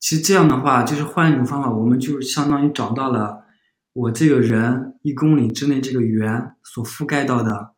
[0.01, 3.45] 其实这样的话，就是换一种方法，我们就相当于找到了
[3.93, 7.75] 我这个人一公里之内这个圆所覆盖到的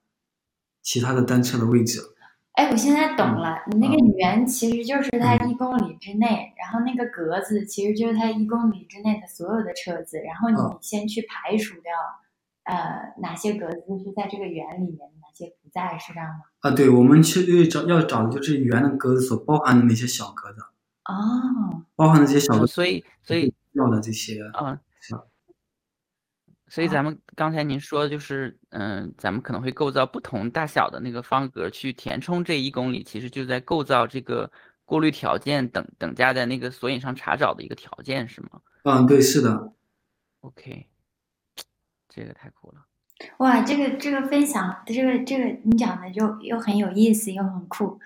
[0.82, 2.00] 其他的单车的位置。
[2.54, 11.92] 哎，我现在懂了，你那个嗯圆其实就是它一公里之内，然后那个格子其实就是它一公里之内的所有的车子，然后你嗯先去排除掉，
[12.64, 16.46] 呃，哪些格子是在这个圆里面，哪些不在，是这样吗？
[16.62, 20.62] 啊，对，我们其实找要找的就是圆的格子所包含的那些小格子，
[21.06, 24.42] 哦，包含了这些小格子呃所以所以要的这些。
[24.54, 25.16] 啊是，
[26.68, 34.50] 所以咱们刚才您说的就是，嗯，咱们可能会构造不同大小的那个方格去填充这一公里，其实就在构造这个
[34.86, 39.74] 过滤条件等等价在那个索引上查找的一个条件，是吗嗯，对，是的。
[40.42, 40.88] ？OK，
[42.10, 42.86] 这个太酷了。
[43.38, 48.00] 哇，这个这个分享，这个这个你讲的又又很有意思，又很酷，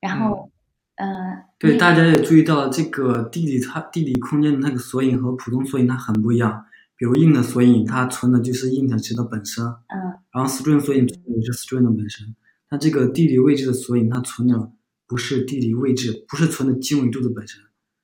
[0.00, 0.50] 然后，
[0.96, 6.64] 嗯、对，大家也注意到这个地理它地理空间的那个索引和普通索引它很不一样。
[6.96, 12.34] 比如 int 索引，它存的就是 int 值的本身，嗯然后 string 索引存的是 string 的本身。
[12.70, 14.72] 它这个地理位置的索引，它存的
[15.06, 17.60] 不是地理位置，不是存的经纬度的本身。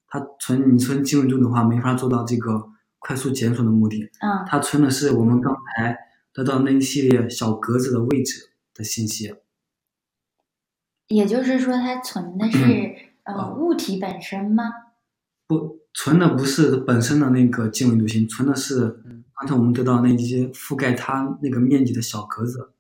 [0.07, 4.03] 它存你存经纬度的话，没法做到这个快速检索的目的。
[4.21, 5.97] 嗯它存的是我们刚才
[6.35, 9.33] 得到那一系列小格子的位置的信息。
[11.13, 12.59] 也就是说，它存的是
[13.25, 14.65] 呃嗯物体本身吗？
[15.47, 22.73] 不，存的不是本身的那个经纬度线，存的是嗯刚才我们得到那些覆盖它那个面积的小格子。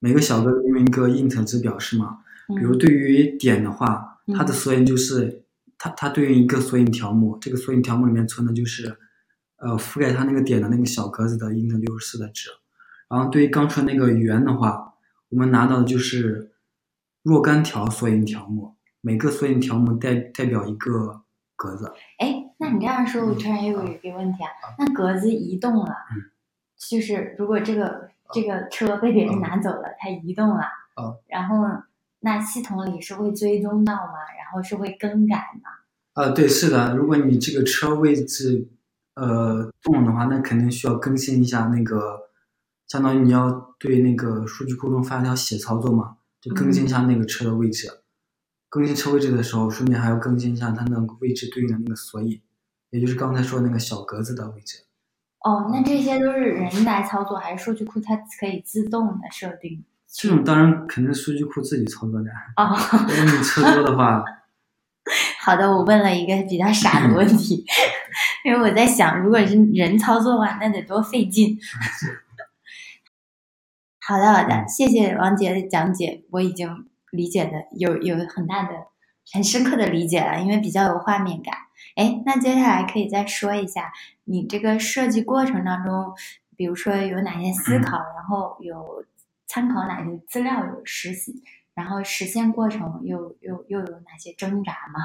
[0.00, 2.20] 每个小格子用一个 int 值表示嘛，
[2.56, 5.44] 比如嗯对于点的话，它的嗯索引就是
[5.76, 8.96] 它它对应一个索引条目，这个索引条目里面存的就是
[9.56, 12.48] 呃覆盖它那个点的那个小格子的 int 六十四的值。
[13.10, 14.94] 然后对于刚说那个圆的话，
[15.30, 16.52] 我们拿到的就是
[17.28, 21.20] 若干条索引条目，每个索引条目代代表一个
[21.54, 21.92] 格子。
[22.16, 26.24] 哎，那你这样说，我突然又有一个问题啊，那格子移动了，嗯
[26.78, 30.62] 就是如果这个这个车被别人拿走了，它移动了，
[30.98, 31.66] 嗯然后
[32.20, 34.14] 那系统里是会追踪到吗？
[34.38, 35.68] 然后是会更改吗？
[36.14, 38.70] 啊，对，是的，如果你这个车位置
[39.16, 42.30] 呃动的话，那肯定需要更新一下那个，
[42.86, 47.88] 相当于你要对那个数据库中发一条写操作嘛，就更新一下那个车的位置。
[48.68, 52.40] 更新车位置的时候，顺便还要更新一下它那个位置对应的那个索引，
[52.90, 54.84] 也就是刚才说那个小格子的位置。
[55.40, 59.84] 哦，那这些都是人来操作，还是数据库它可以自动的设定？
[60.12, 62.30] 这种当然肯定是数据库自己操作的。
[62.56, 62.76] 哦，
[63.08, 64.22] 如果你车多的话，
[65.40, 67.64] 好的，我问了一个比较傻的问题，
[68.44, 71.58] 因为我在想，如果是人操作的话，那得多费劲。
[74.08, 78.86] 好的，好的，谢谢王杰的讲解，我已经理解的有有很大的、
[79.30, 81.54] 很深刻的理解了，因为比较有画面感。
[81.94, 83.92] 哎，那接下来可以再说一下
[84.24, 86.14] 你这个设计过程当中，
[86.56, 89.04] 比如说有哪些思考，然后有
[89.46, 91.42] 参考哪些资料，有实习，
[91.74, 95.00] 然后实现过程又又又有哪些挣扎吗？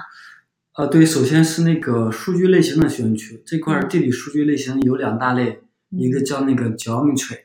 [0.78, 7.40] 呃，对，首先是那个数据类型的选取这块地理数据类型有两大类，一个嗯叫那个 geometry，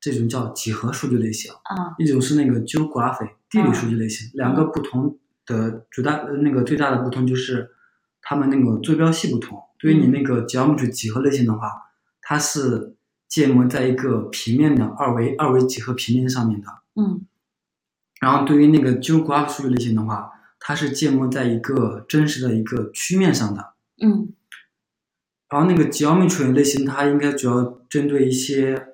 [0.00, 7.70] 这种叫几何数据类型，啊一种是那个 geography 地理数据类型，两个不同的主大呃那个最大的不同就是
[8.22, 9.58] 它们那个坐标系不同。
[9.78, 11.70] 对于你那个 geometry 几何类型的话，
[12.20, 12.96] 它是
[13.28, 17.26] 建模在一个平面的二维二维几何平面上面的，嗯
[18.20, 23.74] 然后对于那个 geograph 数据类型的话，它是建模在一个真实的一个曲面上的。
[24.02, 24.32] 嗯
[25.48, 28.88] 然后那个 geometry 类型，它应该主要针对一些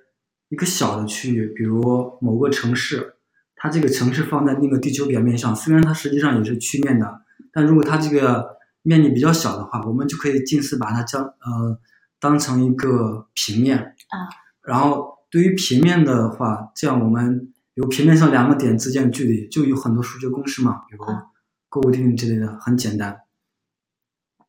[0.55, 3.17] 一个小的区域，比如某个城市，
[3.57, 11.81] 它这个城市放在那个地球表面上，虽然它实际上也是曲面的，但如果它这个面积比较小的话，我们就可以近似把它将呃
[12.21, 14.31] 当成一个平面啊。
[14.62, 21.25] 然后对于平面的话，这样我们有平面上两个点之间的距离，就有很多数学公式嘛，比如啊
[21.69, 23.23] 勾股定律之类的，很简单。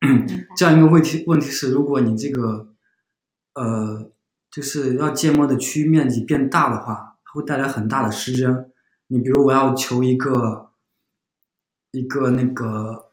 [0.56, 2.68] 这样一个问题，问题是，如果你这个，
[3.54, 4.12] 呃，
[4.56, 8.70] 就是要建模的区域面积变大的话，它会带来很大的失真。
[9.08, 10.70] 你比如我要求一个，
[11.90, 13.10] 一个那个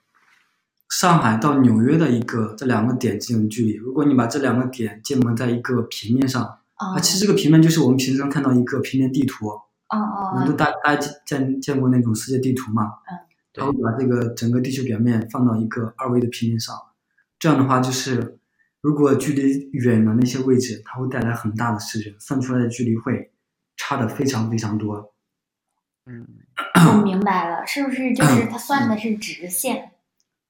[0.89, 6.41] 上海到纽约的一个这两个点之间的距离，如果你把这两个点建模在一个平面上，
[6.77, 12.83] 哦啊，其实这个平面就是我们平常看到一个平面地图，哦哦我们都哦，大大家见见过那种世界地图嘛？
[13.11, 13.19] 嗯，
[13.53, 16.73] 它会把这个整个地球表面放到一个二维的平面上，
[17.37, 18.39] 这样的话就是，
[18.83, 23.31] 如果距离远的那些位置，它会带来很大的失真，算出来的距离会
[23.77, 25.15] 差的非常非常多。
[26.05, 26.27] 嗯，
[26.91, 29.93] 我 明白了，是不是就是它算的是直线，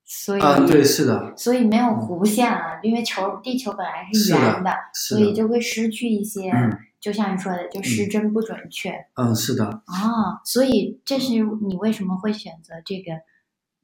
[0.03, 8.93] 所以啊、对，是的，所以没有弧线啊，因为球地球本来是圆的，的，所以就会失去一些，嗯就像你说的，就失真不准确。
[9.13, 11.33] 嗯，是的，哦，所以这是
[11.67, 13.11] 你为什么会选择这个，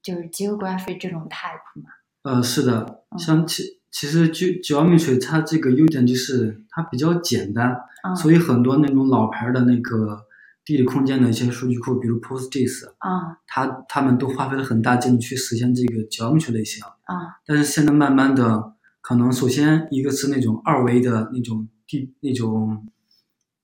[0.01, 1.91] 就是 geography 这种 type 嘛？
[2.23, 10.19] 呃，是的，嗯像其其实 ge geometry 它这个优点就是它比较简单，嗯所以很多那种老牌的那个
[10.63, 16.83] 地理空间的一些数据库，比如 PostGIS，啊它他们都花费了很大精力去实现这个 geometry 类型。
[16.83, 22.87] 啊但是现在慢慢的，可能首先一个是那种二维的那种地那种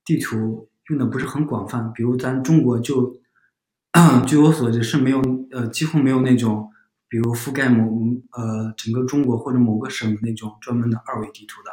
[0.04, 3.18] 地图用的不是很广泛，比如咱中国就，
[4.26, 6.70] 据我所知是没有呃几乎没有那种，
[7.08, 7.84] 比如覆盖某
[8.32, 11.72] 呃整个中国或者某个省的那种专门的二维地图的。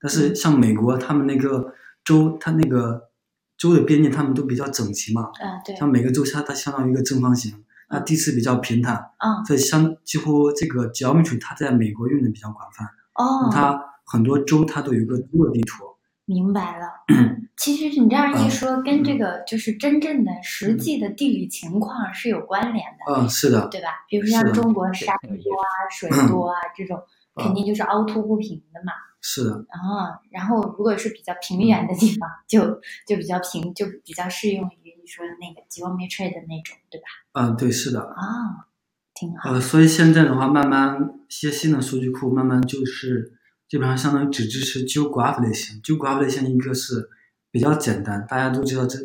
[0.00, 1.72] 但是像美国，他们那个
[2.04, 3.08] 州，它那个
[3.56, 15.84] 州的边界，他们都比较整齐嘛，啊对像每个州它它相当于一个正方形，那地势比较平坦，啊所以相几乎这个 geometry 它在美国用的比较广泛，哦，它很多州它都有一个州的地图。
[16.24, 16.86] 明白了。
[17.56, 23.88] 其实你这样一说，跟嗯这个就是真正的实际的地理情况是有关联的，嗯，是的，对吧？
[24.08, 27.00] 比如说像中国对山多啊、水嗯多啊这种，
[27.36, 28.92] 肯定就是凹凸不平的嘛。
[29.20, 37.06] 是的，啊，然后如果是比较平原的地方，就就比较平，就比较适用于你说的那个 geometry 的那种，对吧？
[37.32, 38.68] 嗯，对，是的，啊，
[39.14, 39.50] 挺好。
[39.50, 43.32] 呃，所以现在的话，慢慢一些新的数据库慢慢就是
[43.74, 45.82] 基本上相当于只支持 GeoGraph 类型。
[45.82, 47.10] GeoGraph 类型一个是
[47.50, 48.96] 比较简单，大家都知道这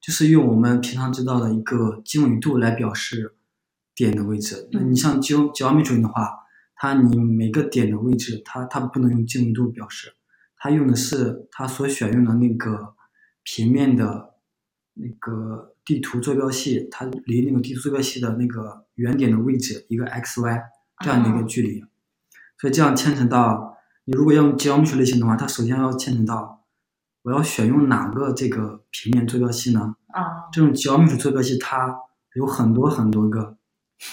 [0.00, 3.34] 就是用我们平常知道的一个经纬度来表示
[3.94, 4.66] 点的位置。
[4.72, 6.30] 那你像 Geo Geometry 的话，
[6.74, 10.14] 它你每个点的位置，它它不能用经纬度表示，
[10.56, 12.94] 它用的是它所选用的那个
[13.42, 14.36] 平面的
[14.94, 20.58] 那个地图坐标系，它离那个地图坐标系的那个原点的位置一个 x y
[21.04, 21.84] 这样的一个距离。
[22.58, 23.73] 所以这样牵扯到
[24.06, 26.64] 你如果要用 Geometry 类型的话，它首先要牵扯到
[27.22, 29.96] 我要选用哪个这个平面坐标系呢？
[30.08, 31.96] 啊，这种 Geometry 坐标系它
[32.34, 33.56] 有很多很多个，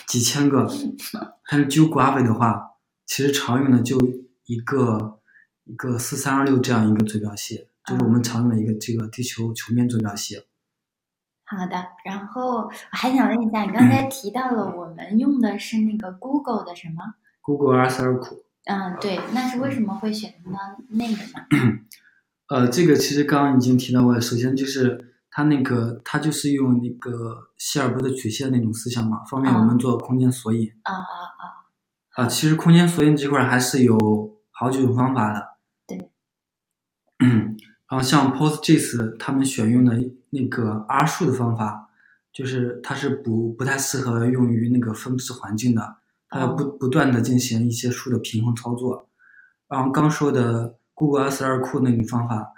[0.08, 0.70] 几千个。
[1.52, 2.72] 但是 GeoGraph 的话，
[3.06, 3.98] 其实常用的就
[4.46, 5.20] 一个
[5.66, 10.38] 一个四三二六这样一个坐标系，就是我们常用的一个这个地球球面坐标系。
[11.44, 11.76] 好的，
[12.06, 18.46] 然后我还想问一下，你刚才 提到了我们用的是那个 Google 的什么？Google Earth 二库。
[18.65, 20.58] 嗯，对，那是为什么会选择到
[20.89, 21.80] 那个呢？
[22.47, 24.21] 呃，这个其实刚刚已经提到过了。
[24.21, 30.69] 首先就是它那个，它就是用那个希尔伯的曲线那种思想嘛，方便我们做空间索引。
[30.84, 30.97] 啊啊
[31.39, 32.24] 啊！
[32.24, 33.97] 啊，其实空间索引这块儿还是有
[34.52, 35.58] 好几种方法的。
[35.88, 36.12] 对。
[37.19, 37.58] 嗯，
[37.89, 39.97] 然后像 PostGIS 他们选用的
[40.30, 41.89] 那个 R 数的方法，
[42.34, 45.97] 就是它是不不太适合用于那个分布式环境的，
[46.32, 49.08] 它要不不断的进行一些数的平衡操作。
[49.67, 52.54] 然后刚说的 Google S 二库那个方法，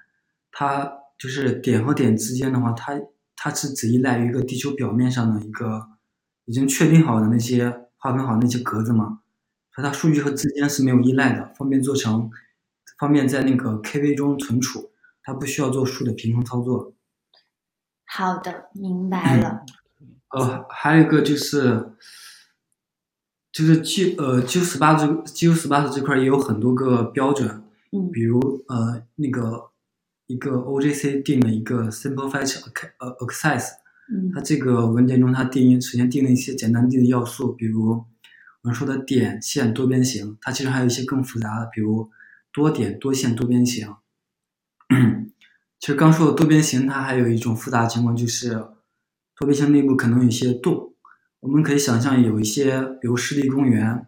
[0.51, 3.01] 它就是点和点之间的话，它
[3.35, 5.89] 它是只依赖于一个地球表面上的一个
[6.45, 9.19] 已经确定好的那些划分好那些格子嘛。
[9.75, 12.29] 所以它数据和之间是没有依赖的，方便做成，
[12.99, 14.91] 方便在那个 KV 中存储，
[15.23, 16.93] 它不需要做数的平衡操作。
[18.05, 19.65] 好的，明白了。
[20.29, 21.93] 呃，还有一个就是，
[23.53, 29.69] 就是基呃 GeoSpace 这个 GeoSpace 这块也有很多个标准，嗯比如呃那个
[30.25, 32.63] 一个 OGC 定了一个 Simple Acc-
[32.97, 33.67] 呃 Access，
[34.33, 42.09] 它嗯这个文件中它定义首先定了一些简单定的要素，比如我们说的点、线、多边形，它其实还有一些更复杂的，比如
[42.51, 43.87] 多点、多线、多边形。
[45.79, 48.49] 其实刚说的多边形，它还有一种复杂情况，就是
[49.37, 50.92] 多边形内部可能有一些洞。
[51.43, 54.07] 我们可以想象有一些，比如湿地公园，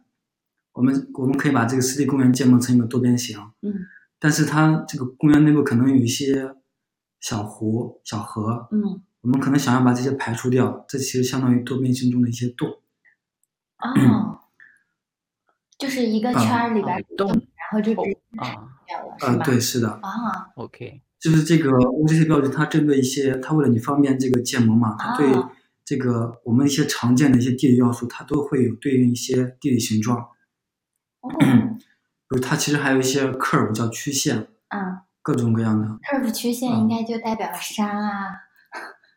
[0.71, 3.73] 我们我们可以把这个湿地公园建模成一个多边形，嗯
[4.17, 6.55] 但是它这个公园内部可能有一些
[7.19, 12.69] 小湖、小河，嗯我们可能想要把这些排除掉，这其实相当于多边形中的一些洞。
[13.79, 14.39] 哦，
[15.77, 19.43] 就是一个圈儿里边儿洞然后就直接啊掉了，是呃，吧？
[19.43, 25.51] 对，是的，啊，OK，就是这个 OGC 标准，它针对一些，它为了你方便这个建模嘛，它对啊
[25.85, 30.17] 这个我们一些常见的一些地理要素，它都会有对应一些地理形状。
[31.21, 35.87] 哦， 比如它其实还有一些 curve 叫曲线，嗯各种各样的。
[36.01, 38.41] ，curve 曲线应该就代表山啊，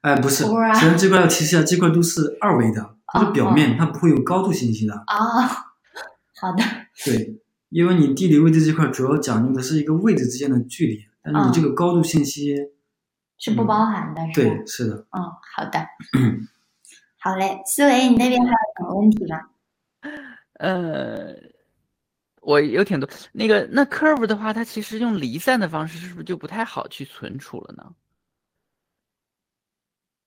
[0.02, 4.94] 哎，不是，啊其实这块要提示一下，这块都是二维的，它是表面，它不会有高度信息的。
[4.94, 5.42] 哦，
[6.40, 6.62] 好的，
[7.04, 12.54] 对，因为你地理位置这块主要讲究的是一个位置之间的距离，但是你这个高度信息，
[13.38, 14.32] 是不包含的，是吧？
[14.34, 15.06] 对，是的。
[15.10, 15.22] 嗯，
[15.56, 15.86] 好的，
[17.20, 19.50] 好嘞，思维，你那边还有什么问题吗？
[20.54, 21.34] 呃，
[22.40, 27.94] 我有挺多那个那 curve 的话，它其实用离散的方式，是不是就不太好去存储了呢？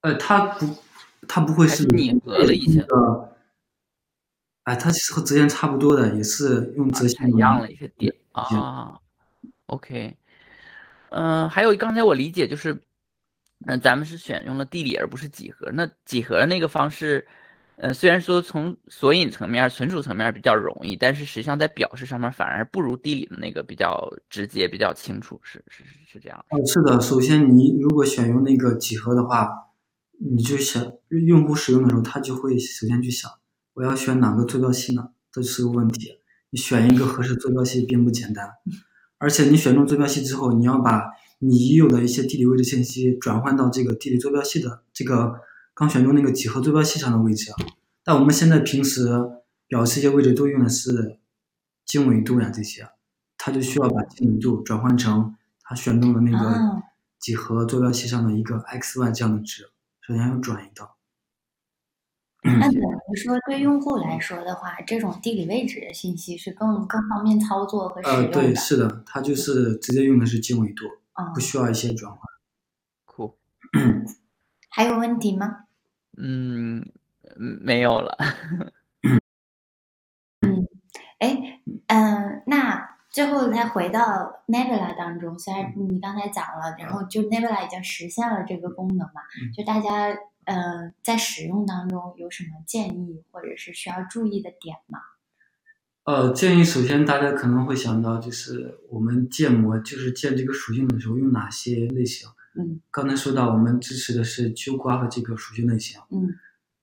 [0.02, 0.66] 呃，它不，
[1.28, 3.30] 它不会是拟合了一下啊，
[4.64, 9.00] 哎，它其实和折线差不多的，也是用折线一样的一些点啊。
[9.68, 10.18] OK，
[11.12, 12.82] 嗯、还有刚才我理解就是，
[13.68, 15.72] 嗯、咱们是选用了地理而不是几何。
[15.72, 17.28] 那几何那个方式，
[17.78, 26.46] 呃，虽然说从索引层面、存储层面比较容易，但是实际上在表示上面反而不如地理的那个比较直接、比较清楚，是是是是这样。
[26.50, 29.48] 哦，是的，首先你如果选用那个几何的话，
[30.18, 30.84] 你就想
[31.28, 33.32] 用户使用的时候，他就会首先去想，
[33.74, 35.10] 我要选哪个坐标系呢？
[35.32, 36.20] 这是个问题。
[36.50, 38.50] 你选一个合适坐标系并不简单，
[39.18, 41.06] 而且你选中坐标系之后，你要把
[41.44, 45.42] 你已有的一些地理位置信息转换到这个地理坐标系的这个
[45.74, 47.56] 刚选中那个几何坐标系上的位置啊。
[48.04, 49.10] 但我们现在平时
[49.68, 51.18] 表示一些位置都用的是
[51.86, 52.88] 经纬度呀这些，
[53.38, 56.84] 它就需要把经纬度转换成它选中的那个啊
[57.20, 59.64] 几何坐标系上的一个 x、y 这样的值，
[60.02, 60.98] 首先要转移到。
[62.44, 68.42] 那等于说，对用户来说的话，这种地理位置的信息是更更方便操作和使呃，用的。
[68.42, 70.86] 对，是的，它就是直接用的是经纬度，
[71.28, 72.22] 嗯不，需要一些转换。
[73.06, 73.38] 酷，
[74.70, 75.66] 还有问题吗？
[76.18, 76.80] 嗯，
[77.38, 78.18] 嗯没有了。
[80.42, 80.68] 嗯
[81.20, 90.08] 哎，嗯，那最后再回到 Nebula 当中，虽然你刚才讲了，然后就 Nebula 已经实现了这个功能嘛，嗯就大家
[90.46, 95.00] 嗯在使用当中有什么建议或者是需要注意的点吗？
[96.12, 102.28] 呃，建议首先大家可能会想到，就是我们建模，就是建这个属性的时候用哪些类型。
[102.54, 106.02] 嗯刚才说到，我们支持的是 GeoGraph 这个属性类型。
[106.12, 106.28] 嗯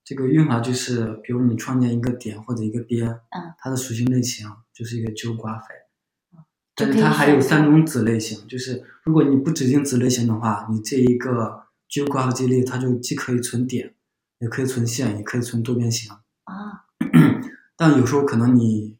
[0.02, 6.38] 这个用法就是，比如你创建一个点或者一个边，嗯，它的属性类型就是一个就可以
[6.74, 13.94] 但是它还有三种子类型，就是如果你不指定子类型的话，你这一个 GeoGraph 这一列它就既可以存点，
[14.38, 16.10] 也可以存线，也可以存多边形。
[16.44, 16.86] 啊
[17.76, 18.97] 但有时候可能你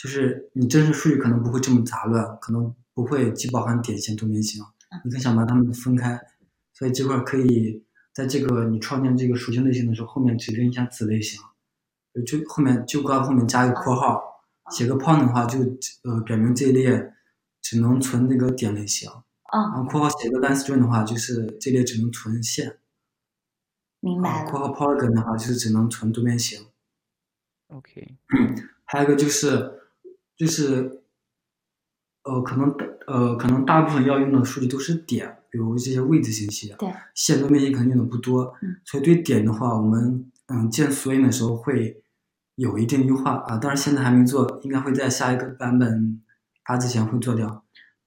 [0.00, 4.62] 就是你真实数据可能不会这么杂乱，可能不会既包含点线多边形，
[5.04, 6.18] 你更想把它们分开，
[6.72, 7.84] 所以这块儿可以
[8.14, 11.38] 在这个你创建这个属性类型的时候，后面指定一下子类型，
[12.14, 14.40] 就就后面就挂后面加一个括号，
[14.70, 15.58] 写个 point 的话就
[16.04, 17.12] 呃表明这一列
[17.60, 19.10] 只能存那个点类型，
[19.52, 22.78] 然哦，后括号写个 line string 的话就是这列只能存线，
[24.00, 24.60] 明白啊，括。
[24.60, 26.66] 号 polygon 的话就是只能存多边形。
[27.68, 28.16] OK，
[28.86, 29.79] 还有一个就是，
[30.40, 31.02] 就是，
[32.22, 32.74] 呃，可能
[33.06, 42.02] 呃，可能大部分要用的数据都是点，比如这些位置信息，对，线多边形可能用的不多，嗯所以对点的话，我们嗯建索引的时候会
[42.54, 46.22] 有一定优化啊，但是现在还没做，应该会在下一个版本
[46.64, 47.46] 发之前会做掉。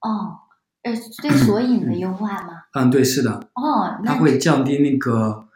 [0.02, 0.40] 哦，
[0.82, 2.64] 呃，对索引的优化吗？
[2.74, 5.48] 嗯，对，是的，哦，那它会降低那个，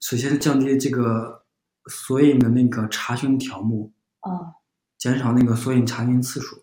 [0.00, 1.42] 首先是降低这个
[1.90, 4.54] 索引的那个查询条目，哦
[5.02, 6.54] 减少那个索引查询次数。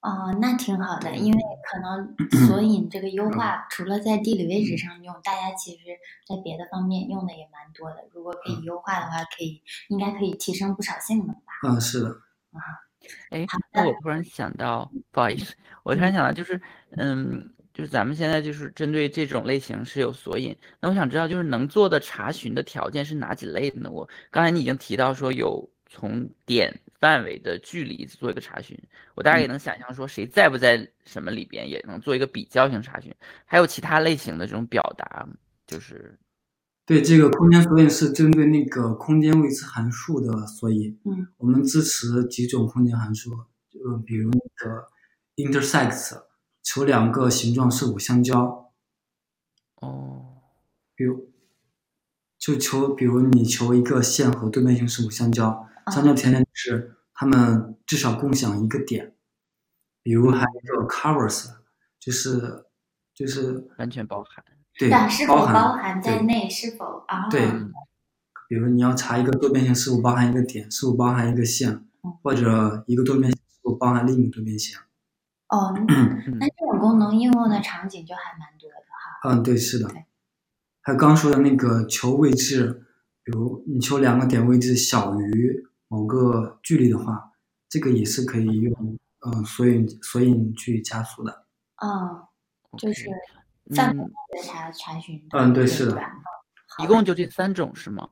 [0.00, 1.38] 哦，那挺好的，因为
[1.70, 2.16] 可能
[2.48, 5.78] 索引这个优化，除了在地理位置上用，大家其实
[6.26, 7.98] 在别的方面用的也蛮多的。
[8.12, 11.52] 如果可以优化的话，可以应该可以提升不少性能吧。
[11.68, 12.08] 嗯，是的。
[12.08, 12.58] 啊
[13.30, 16.60] 哎好，那我突然想到，不好意思，我突然想到，就是，
[16.96, 23.90] 嗯，就是咱们现在就是针对这种类型是有索引，那我想知道，就是能做的查询的条件是哪几类的呢？
[23.90, 28.76] 我刚才你已经提到说有从点范围的距离做一个查询，
[29.14, 33.14] 我大概也能想象说谁在不在什么里边，也能做一个比较性查询，
[33.44, 35.26] 还有其他类型的这种表达，
[35.66, 36.18] 就是
[36.84, 40.98] 对，这个空间索引是针对那个空间位置函数的索引。
[41.04, 44.86] 嗯，我们支持几种空间函数，呃，比如那个
[45.36, 46.22] intersect，
[46.62, 48.72] 求两个形状是否相交。
[49.76, 50.42] 哦，
[50.94, 51.30] 比如，
[52.38, 59.14] 就求，比如你求一个线和对面性是否相交，啊相交条件是他们至少共享一个点。
[60.02, 61.48] 比如还有一个 covers，
[61.98, 62.66] 就是
[63.14, 64.44] 就是完全包含，
[64.78, 66.48] 对是否包含在内？
[66.50, 67.28] 是否啊？
[67.30, 67.72] 对嗯
[68.46, 71.70] 比如你要查一个多边形是否包含一个点，是否包含一个线
[72.02, 74.78] 嗯，或者一个多边形是否包含另一个多边形。
[75.48, 79.30] 哦， 嗯那这种功能应用的场景就还蛮多的哈。
[79.30, 79.88] 嗯，对，是的。
[80.82, 82.84] 还有刚说的那个求位置，
[83.22, 87.30] 比如你求两个点位置小于某个距离的话，
[87.68, 91.46] 这个也是可以用嗯索引索引去加速的。
[91.76, 91.88] 嗯，
[92.76, 93.06] 就是
[93.76, 94.04] 范围
[94.42, 95.24] 查查询。
[95.30, 96.00] 嗯对是的
[96.82, 98.08] 一共就这三种是吗？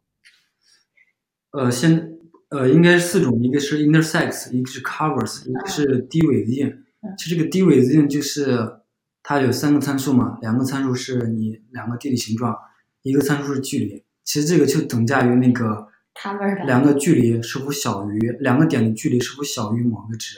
[1.51, 2.21] 呃，先
[2.51, 7.13] 呃应该是四种，一个是 intersects，一个是 covers，一个是低尾子印嗯。
[7.19, 8.79] 其实这个低尾子印就是
[9.25, 12.57] 它有三个参数嘛，两个参数是你两个地理形状，
[13.03, 14.05] 一个参数是距离。
[14.23, 20.37] 其实这个就等价于那个 cover 的两个距离是否小于两个点的距离是否小于某个值，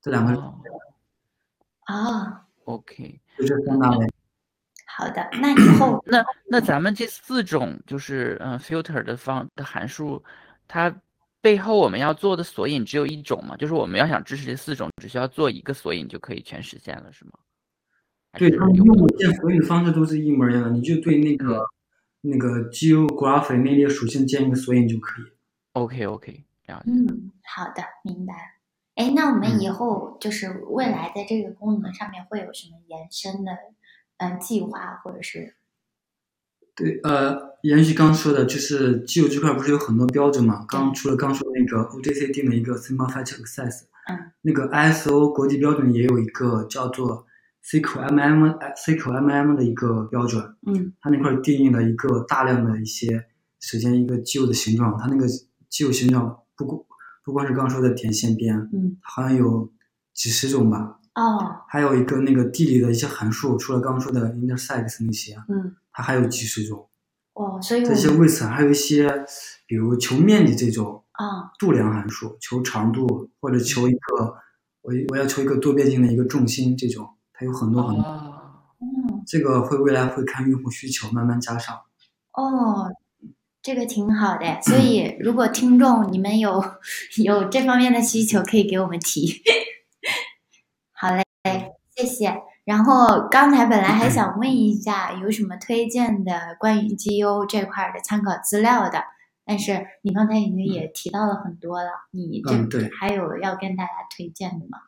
[0.00, 0.54] 这两个哦
[1.84, 2.46] 啊。
[2.64, 3.20] ，OK。
[3.38, 4.06] 就这三大类。
[4.86, 10.22] 好的，那以后 那那咱们这四种就是嗯、呃 filter 的方的函数，
[10.68, 10.94] 它
[11.40, 13.56] 背后我们要做的索引只有一种吗？
[13.56, 17.32] 就是我们要想支持这四种，只需要做一个索引就可以全实现了，是吗？
[18.38, 21.64] 对，是他们有用的建索引的方式都是一模一样的，你就对那个、
[22.22, 25.24] 那个 GeoGraph 那列属性建一个索引就可以。
[25.72, 26.90] OK OK，了解。
[26.90, 28.40] 嗯，好的，明白了。
[28.96, 33.52] 哎，那我们嗯以后就是未来在这个功能上面会有什么延伸的
[34.18, 35.54] 嗯计划，或者是
[36.74, 40.64] 对，呃，延续刚说的，就是 Geo 这块不是有很多标准嘛？
[40.68, 47.26] 刚除了刚说的那个 OJC 定了一个 Simplified Access，嗯，那个 ISO 国际标准也有一个叫做
[47.64, 50.92] CQMM CQMM 的一个标准，嗯。
[51.00, 53.26] 它那块儿定义了一个大量的一些，
[53.60, 55.26] 首先一个 Geo 的形状，它那个
[55.70, 56.82] Geo 形状不光
[57.24, 58.96] 不光是刚说的点线边，嗯。
[59.02, 59.72] 好像有
[60.14, 61.62] 几十种吧，哦。
[61.68, 65.76] 还有一个那个地理的一些函数，除了刚刚说的 intersect 那些，嗯。
[65.92, 66.88] 它还有几十种。
[67.34, 69.08] 哦，所以这些们位次还有一些，
[69.66, 74.34] 比如求面积这种，啊度量函数，求长度或者求一个
[74.82, 77.08] 我我要求一个多边形的一个重心这种，
[77.40, 78.04] 它有很多很多。
[78.04, 78.34] 哦，
[78.80, 81.74] 嗯这个会未来会看用户需求慢慢加上。
[82.32, 82.92] 哦，
[83.62, 84.60] 这个挺好的。
[84.60, 86.62] 所以如果听众你们有
[87.24, 89.42] 有这方面的需求，可以给我们提。
[90.92, 91.24] 好嘞，
[91.96, 92.42] 谢谢。
[92.64, 99.02] 然后刚才本来还想问一下，有什么推荐的关于 GU 这块儿的参考资料的？
[99.46, 104.78] 但是你刚才已经也提到了很多了，你这还有要跟大家推荐的吗？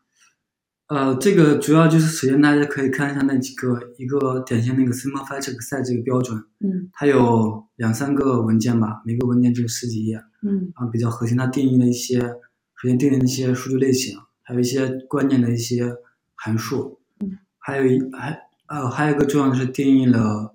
[0.92, 6.90] 呃，这个主要就是首先大家可以看一下那几个，一个典型那个 Simple Feature Set 这个标准，嗯。
[6.92, 10.16] 它有两三个文件吧，每个文件只有十几页，
[10.46, 10.70] 嗯。
[10.74, 15.94] 啊，比较核心，它定义了一些，首先定义了一些数据类型，还有一些关键的一些
[16.34, 18.38] 函数，嗯，还有一还
[18.68, 20.54] 呃还有一个重要的是定义了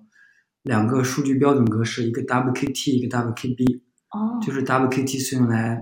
[0.62, 3.80] 两个数据标准格式，一个 WKT，一个 WKB，
[4.10, 5.80] 哦，就是 WKT 是用来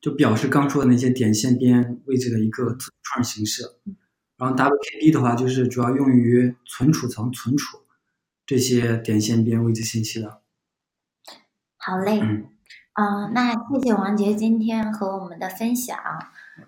[0.00, 3.62] 就表示刚说的那些点线边位置的一个字符串形式，
[4.36, 7.78] 然后 WKB 的话就是主要用于存储层存储
[8.46, 10.40] 这些点线边位置信息的。
[11.76, 12.20] 好嘞。
[12.20, 12.48] 嗯
[12.96, 15.98] 嗯，那谢谢王杰今天和我们的分享。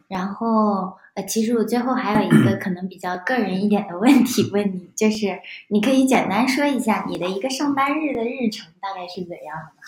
[0.09, 5.39] 然后，呃，其实我最后还有一个可能比较个人一点的问题问你，就是
[5.69, 9.83] 你可以简单说一下你的一个上班日的日程大概是怎样的吗？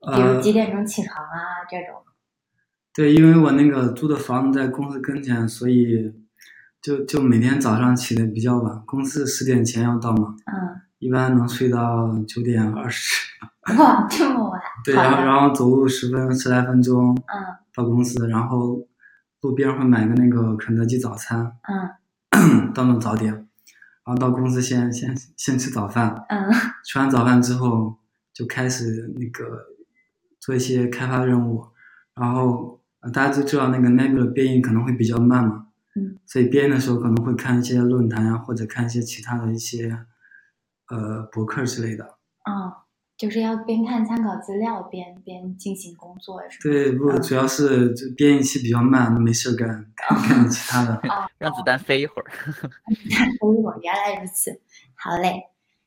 [0.00, 2.02] 比如呃，几点钟起床啊这种。
[2.94, 6.12] 对，因为我那个租的房子在公司跟前，所以
[6.82, 13.28] 就就每天早上起的比较晚，公司十点前要到嘛，嗯，一般能睡到九点二十。
[13.78, 14.60] 哇，这么晚。
[14.84, 18.86] 对，然后然后走路十分十来分钟嗯到公司，然后
[19.42, 21.52] 路边会买个那个肯德基早餐，
[22.30, 23.46] 嗯当做早点，然
[24.06, 26.50] 后到公司先先先吃早饭，嗯
[26.84, 27.98] 吃完早饭之后
[28.32, 29.66] 就开始那个
[30.48, 31.62] 做一些开发任务，
[32.14, 40.06] 然后呃大家都知道那个 Nebula 编译可能会比较慢嘛，嗯，所以编译的时候可能会看一些论坛啊，或者看一些其他的一些
[40.88, 42.16] 呃博客之类的。
[42.48, 42.72] 嗯，
[43.18, 46.72] 就是要边看参考资料边边进行工作是吗？
[46.72, 50.94] 对，不嗯主要是这编译器比较慢，没事干，看看点其他的。
[51.12, 52.24] 啊让子弹飞一会儿。
[53.44, 54.62] 哦，原来如此。
[54.94, 55.42] 好嘞，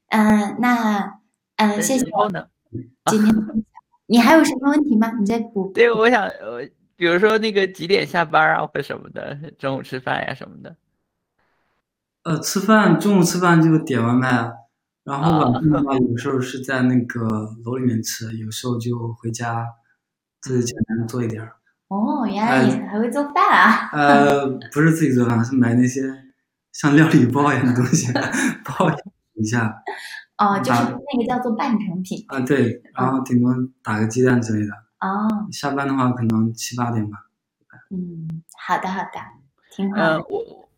[0.09, 1.19] 嗯，那
[1.55, 2.05] 嗯，谢谢？
[3.09, 3.35] 今天。
[4.11, 5.09] 你还有什么问题吗？
[5.17, 5.71] 你再补。
[5.73, 10.75] 对，我想，呃，比如说那个几点下班啊，或什么的，中午吃饭呀什么的。
[12.23, 14.51] 呃，吃饭中午吃饭就点外卖，
[15.05, 17.21] 然后啊晚上的话有时候是在那个
[17.63, 19.65] 楼里面吃，有时候就回家
[20.41, 21.53] 自己简单做一点儿。
[21.87, 23.89] 哦，原来你还会做饭啊！
[23.93, 26.01] 呃，不是自己做饭，是买那些
[26.73, 28.11] 像料理包一样的东西，
[28.65, 28.93] 包
[29.35, 29.73] 一下
[30.41, 32.25] 哦，就是那个叫做半成品。
[32.27, 34.73] 啊，对，然后顶多打个鸡蛋之类的。
[34.99, 37.17] 哦，下班的话可能七八点吧。
[37.91, 38.27] 嗯，
[38.57, 39.19] 好的好的，
[39.75, 40.69] 挺好嗯呃。，我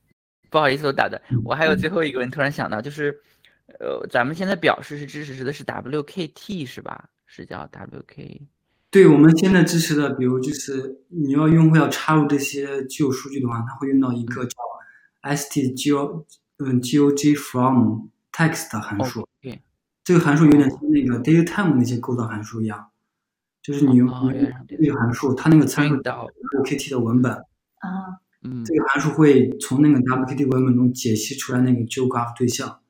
[0.49, 3.17] 不好意思，我打断，我还有最后一个问题，突然想到，就是，
[3.79, 7.09] 呃，咱们现在表示是支持的是 WKT 是吧？
[7.25, 8.41] 是叫 WK。
[8.91, 14.57] 对我们现在支持的，比如就是你要用户要插入这些具有数据的话，它会用到一个叫
[15.35, 16.25] stgo
[16.59, 19.25] 嗯 gog from text 的函数。
[20.03, 22.91] 这个函数有点像那个 datetime 那些构造函数一样，
[23.61, 24.09] 就是你用
[24.67, 28.65] 这个函数，它那个参数 WKT 的文本，啊，嗯。
[28.65, 32.81] 这个函数会从那个 WKT 文本中解析出来那个 geograph 对象，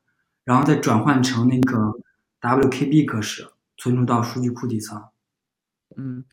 [0.44, 1.92] 然后再转换成那个
[2.40, 5.00] WKB 格式，存储到数据库底层。
[5.96, 6.24] 嗯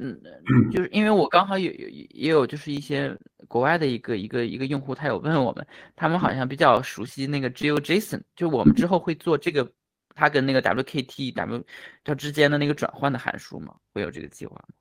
[0.00, 3.16] 嗯，嗯就是因为我刚好有有也有就是一些
[3.48, 9.70] 国外的一个一个一个用户，他有问我们，他们好像比较熟悉那个 GeoJSON，就我们之后会做这个，
[10.14, 11.64] 它跟那个 WKT W
[12.04, 13.74] 它之间的那个转换的函数吗？
[13.92, 14.74] 会有这个计划吗？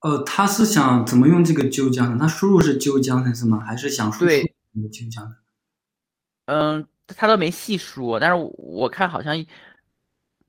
[0.00, 2.18] 呃，他是想怎么用这个 Johnson？
[2.18, 3.60] 他输入是 Johnson 是吗？
[3.60, 5.36] 还是想输出对 Geo Johnson？
[6.46, 9.44] 嗯，他都没细说，但是我我看好像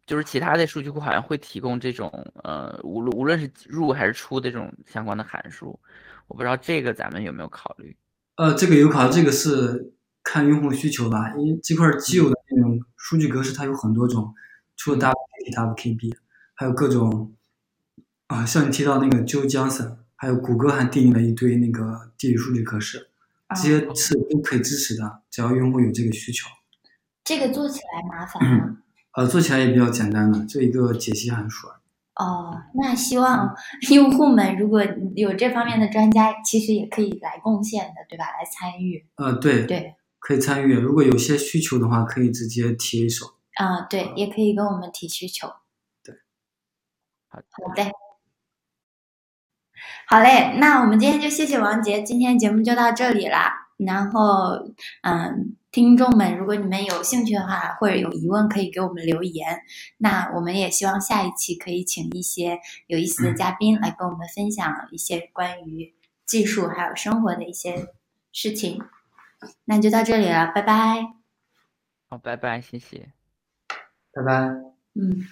[0.06, 2.10] 就是其他的数据库好像会提供这种
[2.43, 5.80] 呃，无论无论是入还是出的这种相关的函数，
[6.28, 7.95] 我不知道这个咱们有没有考虑？
[8.36, 9.93] 呃，这个有考，这个是
[10.24, 11.34] 看用户需求吧。
[11.38, 14.34] 因为这块既有的那种数据格式它有很多种，
[14.76, 16.16] 除了 WKT、WKB，
[16.54, 17.34] 还有各种
[18.28, 23.10] 啊、像你提到那个 Geo Johnson，还有谷歌还定义了一堆那个地理数据格式，
[23.49, 26.49] 这些是都可以支持的，只要用户有这个需求。
[27.24, 28.78] 这个做起来麻烦吗？
[29.16, 31.68] 呃，做起来也比较简单的，就一个解析函数。
[32.16, 33.55] 哦，那希望
[33.91, 34.84] 用户们如果
[35.16, 38.26] 有这方面的专家，其实也可以来贡献的，对吧？
[38.26, 39.05] 来参与。
[39.16, 40.74] 呃，对，对，可以参与。
[40.74, 43.26] 如果有些需求的话，可以直接提一手。
[43.55, 45.47] 啊、对，也可以跟我们提需求。
[46.03, 46.16] 对，
[47.30, 47.39] 好
[47.76, 47.91] 的，
[50.07, 53.70] 好嘞，那我们今天就谢谢王杰，今天节目就到这里啦。
[53.78, 54.53] 然后，
[55.01, 59.63] 嗯，听众们，如果你们有兴趣的话，或者有疑问，可以给我们留言。
[59.97, 65.95] 那我们也希望下一期可以请一些有意思的嘉宾来跟我们分享一些关于
[66.28, 67.88] 技术还有生活的一些
[68.32, 68.84] 事情。
[69.65, 71.07] 那就到这里了，拜拜。
[72.07, 73.11] 好，拜拜，谢谢。
[74.13, 74.32] 拜拜。
[74.93, 75.26] 嗯。